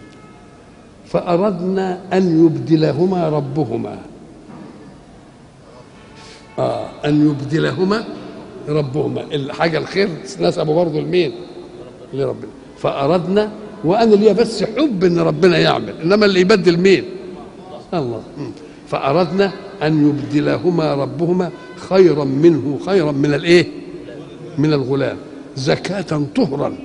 [1.07, 3.99] فأردنا أن يبدلهما ربهما.
[6.59, 8.05] آه أن يبدلهما
[8.69, 9.21] ربهما.
[9.21, 10.09] الحاجة الخير
[10.41, 11.33] نسبه برضه لمين؟
[12.15, 12.51] لربنا.
[12.79, 13.53] فأردنا
[13.85, 15.95] وأنا ليا بس حب إن ربنا يعمل.
[16.05, 17.05] إنما اللي يبدل مين؟
[17.95, 18.23] الله.
[18.93, 23.67] فأردنا أن يبدلهما ربهما خيرا منه خيرا من الإيه؟
[24.59, 25.17] من الغلام.
[25.57, 26.77] زكاة طهرا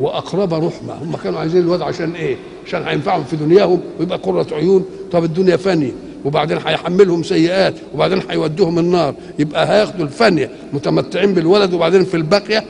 [0.00, 0.94] وأقرب رحمة.
[0.94, 2.36] هم كانوا عايزين الواد عشان إيه؟
[2.66, 4.84] عشان هينفعهم في دنياهم ويبقى قرة عيون.
[5.12, 5.92] طب الدنيا فانية
[6.24, 9.14] وبعدين هيحملهم سيئات وبعدين هيودوهم النار.
[9.38, 12.64] يبقى هياخدوا الفانية متمتعين بالولد وبعدين في الباقية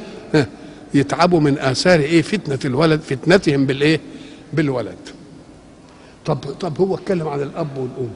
[0.95, 4.01] يتعبوا من آثار إيه؟ فتنة الولد فتنتهم بالإيه؟
[4.53, 4.97] بالولد.
[6.27, 8.11] طب طب هو اتكلم عن الأب والأم.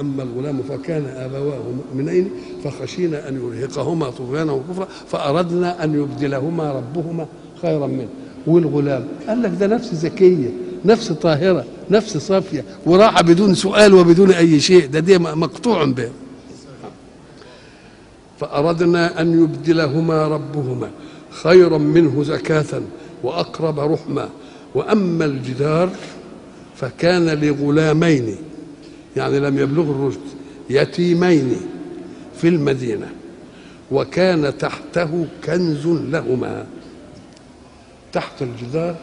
[0.00, 2.30] أما الغلام فكان أبواه مؤمنين
[2.64, 7.26] فخشينا أن يرهقهما طغيانا وكفرا فأردنا أن يبدلهما ربهما
[7.62, 8.08] خيرا منه.
[8.46, 10.48] والغلام قال لك ده نفس ذكية
[10.84, 16.10] نفس طاهرة نفس صافية وراحة بدون سؤال وبدون أي شيء ده دي مقطوع به.
[18.40, 20.90] فأردنا أن يبدلهما ربهما
[21.30, 22.82] خيرا منه زكاة
[23.22, 24.28] وأقرب رحمة.
[24.74, 25.90] وأما الجدار
[26.76, 28.36] فكان لغلامين
[29.16, 30.20] يعني لم يبلغ الرشد
[30.70, 31.56] يتيمين
[32.36, 33.08] في المدينة
[33.90, 36.66] وكان تحته كنز لهما.
[38.12, 38.96] تحت الجدار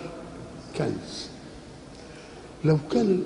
[0.77, 1.27] كنز.
[2.65, 3.21] لو كان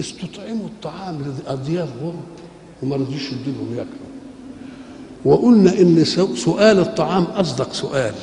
[0.00, 2.24] استطعموا الطعام لأضياف غرب
[2.82, 4.14] وما رضيش يديلهم ياكلوا.
[5.24, 6.04] وقلنا إن
[6.34, 8.14] سؤال الطعام أصدق سؤال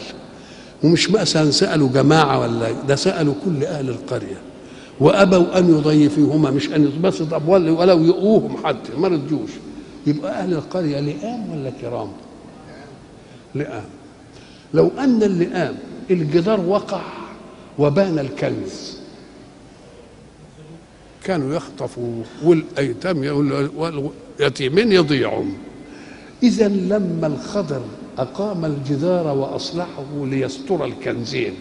[0.83, 4.41] ومش مثلا سألوا جماعة ولا ده سألوا كل أهل القرية.
[5.01, 9.49] وأبوا أن يضيفوهما مش أن بس طب ولو يؤوهم حتى ما رضيوش
[10.07, 12.07] يبقى أهل القرية لئام ولا كرام؟
[13.55, 13.83] لئام.
[14.73, 15.75] لو أن اللئام
[16.11, 17.01] الجدار وقع
[17.79, 18.97] وبان الكنز.
[21.23, 23.17] كانوا يخطفوا والأيتام
[23.77, 25.53] واليتيمين يضيعهم.
[26.43, 27.81] اذا لما الخضر
[28.17, 31.53] أقام الجدار وأصلحه ليستر الكنزين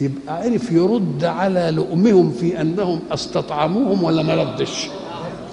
[0.00, 4.88] يبقى عرف يرد على لؤمهم في أنهم أستطعموهم ولا ما ردش.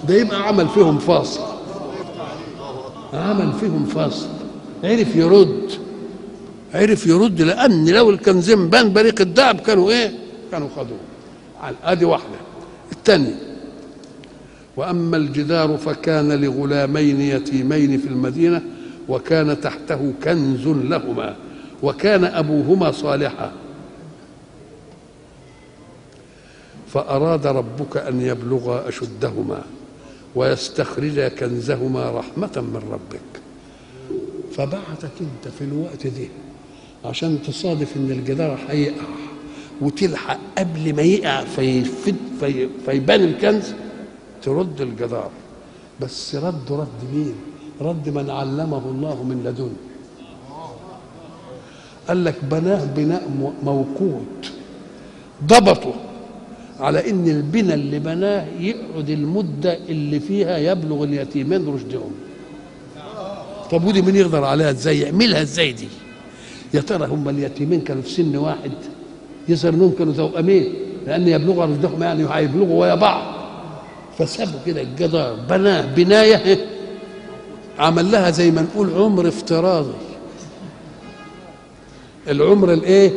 [0.08, 1.40] ده يبقى عمل فيهم فاصل.
[3.14, 4.26] عمل فيهم فاصل.
[4.84, 5.70] عرف يرد.
[6.74, 10.12] عرف يرد لأن لو الكنزين بان بريق الدهب كانوا إيه؟
[10.52, 10.98] كانوا خدوه.
[11.84, 12.36] ادي واحدة.
[12.92, 13.34] الثانية.
[14.76, 18.62] وأما الجدار فكان لغلامين يتيمين في المدينة
[19.08, 21.36] وكان تحته كنز لهما
[21.82, 23.52] وكان أبوهما صالحا
[26.94, 29.62] فأراد ربك أن يبلغا أشدهما
[30.34, 33.42] ويستخرجا كنزهما رحمة من ربك.
[34.52, 36.28] فبعتك أنت في الوقت ده
[37.04, 39.06] عشان تصادف إن الجدار هيقع
[39.80, 43.74] وتلحق قبل ما يقع فيفد في فيبان الكنز
[44.42, 45.30] ترد الجدار.
[46.00, 47.34] بس رد رد مين؟
[47.80, 49.76] رد من علمه الله من لدنه.
[52.08, 54.52] قال لك بناه بناء موقوت
[55.44, 55.94] ضبطه.
[56.80, 62.10] على إن البناء اللي بناه يقعد المدة اللي فيها يبلغ اليتيمين رشدهم
[63.70, 65.88] طب ودي مين يقدر عليها إزاي؟ يعملها إزاي دي؟
[66.74, 68.72] يا ترى هم اليتيمين كانوا في سن واحد؟
[69.48, 70.74] يظهر إنهم كانوا توأمين
[71.06, 73.34] لأن يبلغ رشدهم يعني هيبلغوا ويا بعض.
[74.18, 76.66] فسابوا كده الجدار بناه بناية
[77.78, 79.92] عمل لها زي ما نقول عمر افتراضي.
[82.28, 83.12] العمر الإيه؟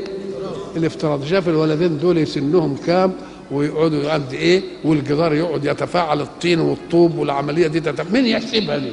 [0.75, 1.27] الافتراضي.
[1.27, 3.13] شاف الولدين دول سنهم كام؟
[3.51, 8.11] ويقعدوا قد إيه والجدار يقعد يتفاعل الطين والطوب والعملية دي تتف...
[8.11, 8.91] مين يحسبها دي؟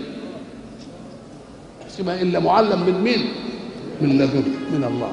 [1.82, 3.28] يحسبها إلا معلم من مين؟
[4.00, 4.42] من لدن
[4.72, 5.12] من الله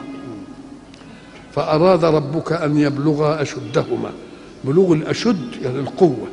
[1.52, 4.12] فأراد ربك أن يبلغا أشدهما
[4.64, 6.28] بلوغ الأشد يعني القوة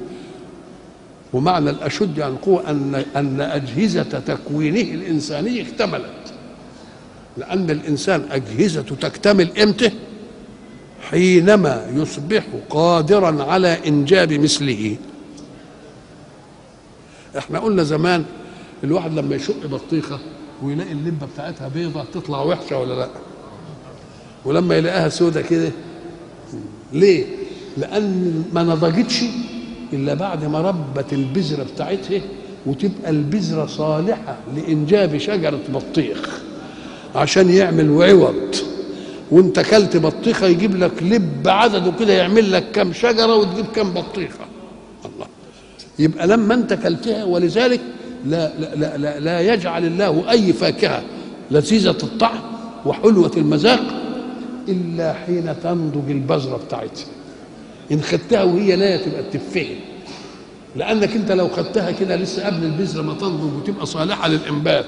[1.33, 6.11] ومعنى الأشد يعني القوة أن أن أجهزة تكوينه الإنساني اكتملت
[7.37, 9.91] لأن الإنسان أجهزته تكتمل إمتى؟
[11.03, 14.96] حينما يصبح قادرا على إنجاب مثله.
[17.38, 18.24] إحنا قلنا زمان
[18.84, 20.18] الواحد لما يشق بطيخة
[20.62, 23.09] ويلاقي اللبة بتاعتها بيضة تطلع وحشة ولا لأ؟
[24.44, 25.70] ولما يلاقيها سودة كده
[26.92, 27.26] ليه؟
[27.76, 29.22] لأن ما نضجتش
[29.92, 32.20] إلا بعد ما ربت البذرة بتاعتها
[32.66, 36.40] وتبقى البذرة صالحة لإنجاب شجرة بطيخ
[37.14, 38.57] عشان يعمل عوض.
[39.31, 44.45] وانت كلت بطيخة يجيب لك لب عدده كده يعمل لك كم شجرة وتجيب كم بطيخة.
[45.05, 45.26] الله.
[45.99, 47.81] يبقى لما انت كلتها ولذلك
[48.26, 51.03] لا لا لا, لا, لا يجعل الله أي فاكهة
[51.51, 52.39] لذيذة الطعم
[52.87, 53.83] وحلوة المذاق
[54.68, 57.05] إلا حين تنضج البذرة بتاعتها.
[57.93, 59.76] إن خدتها وهي لا تبقى تفهم
[60.76, 64.85] لأنك أنت لو خدتها كده لسه قبل البذرة ما تنضج وتبقى صالحة للإنبات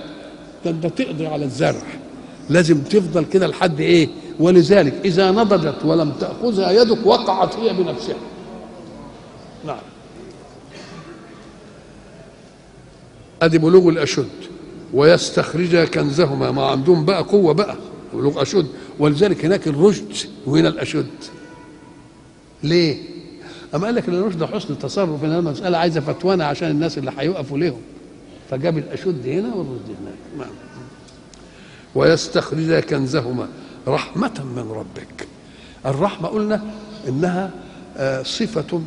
[0.65, 1.83] ده أنت تقضي على الزرع.
[2.51, 4.09] لازم تفضل كده لحد إيه؟
[4.41, 8.17] ولذلك إذا نضجت ولم تأخذها يدك وقعت هي بنفسها.
[9.67, 9.79] نعم.
[13.43, 14.29] ادي بلوغ الأشد
[14.95, 17.77] ويستخرج كنزهما ما عندهم بقى قوة بقى
[18.15, 18.67] بلوغ أشد
[18.99, 20.13] ولذلك هناك الرشد
[20.47, 21.07] وهنا الأشد.
[22.63, 22.97] ليه؟
[23.75, 27.59] أما قال لك إن الرشد حسن التصرف ان المسألة عايزة فتوانة عشان الناس اللي هيقفوا
[27.59, 27.81] لهم
[28.51, 30.19] فجاب الأشد هنا والرشد هناك.
[30.39, 30.55] نعم.
[31.95, 33.49] ويستخرج كنزهما.
[33.89, 35.27] رحمة من ربك.
[35.87, 36.63] الرحمة قلنا
[37.09, 37.51] إنها
[37.97, 38.81] آه، صفة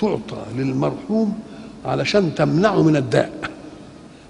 [0.00, 1.38] تعطى للمرحوم
[1.84, 3.50] علشان تمنعه من الداء.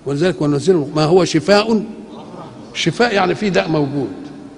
[0.07, 1.85] ولذلك ونزل ما هو شفاء؟
[2.75, 4.13] شفاء يعني في داء موجود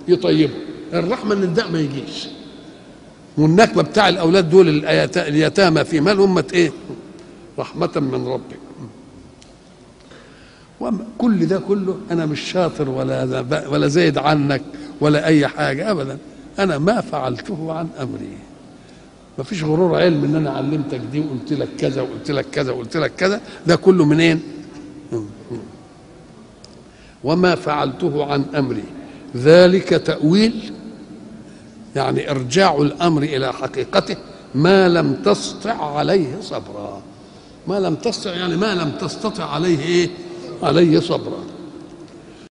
[0.09, 0.53] يطيبه.
[0.93, 2.29] الرحمة إن الداء ما يجيش.
[3.39, 4.85] والنكبة بتاع الأولاد دول
[5.17, 6.73] اليتامى في مال أمة إيه؟
[7.59, 8.59] رحمة من ربك.
[10.81, 14.63] وما كل ده كله أنا مش شاطر ولا ولا زايد عنك.
[15.01, 16.19] ولا أي حاجة ابدا.
[16.59, 18.39] أنا ما فعلته عن أمري.
[19.39, 22.97] ما فيش غرور علم إن أنا علمتك دي وقلت لك كذا وقلت لك كذا وقلت
[22.97, 23.41] لك كذا.
[23.67, 24.43] ده كله منين؟
[27.25, 28.85] وما فعلته عن أمري.
[29.37, 30.73] ذلك تأويل
[31.97, 34.17] يعني إرجاع الأمر إلى حقيقته
[34.55, 37.03] ما لم تستطع عليه صبرا.
[37.69, 40.11] ما لم تستطع يعني ما لم تستطع عليه إيه؟
[40.63, 41.45] عليه صبرا.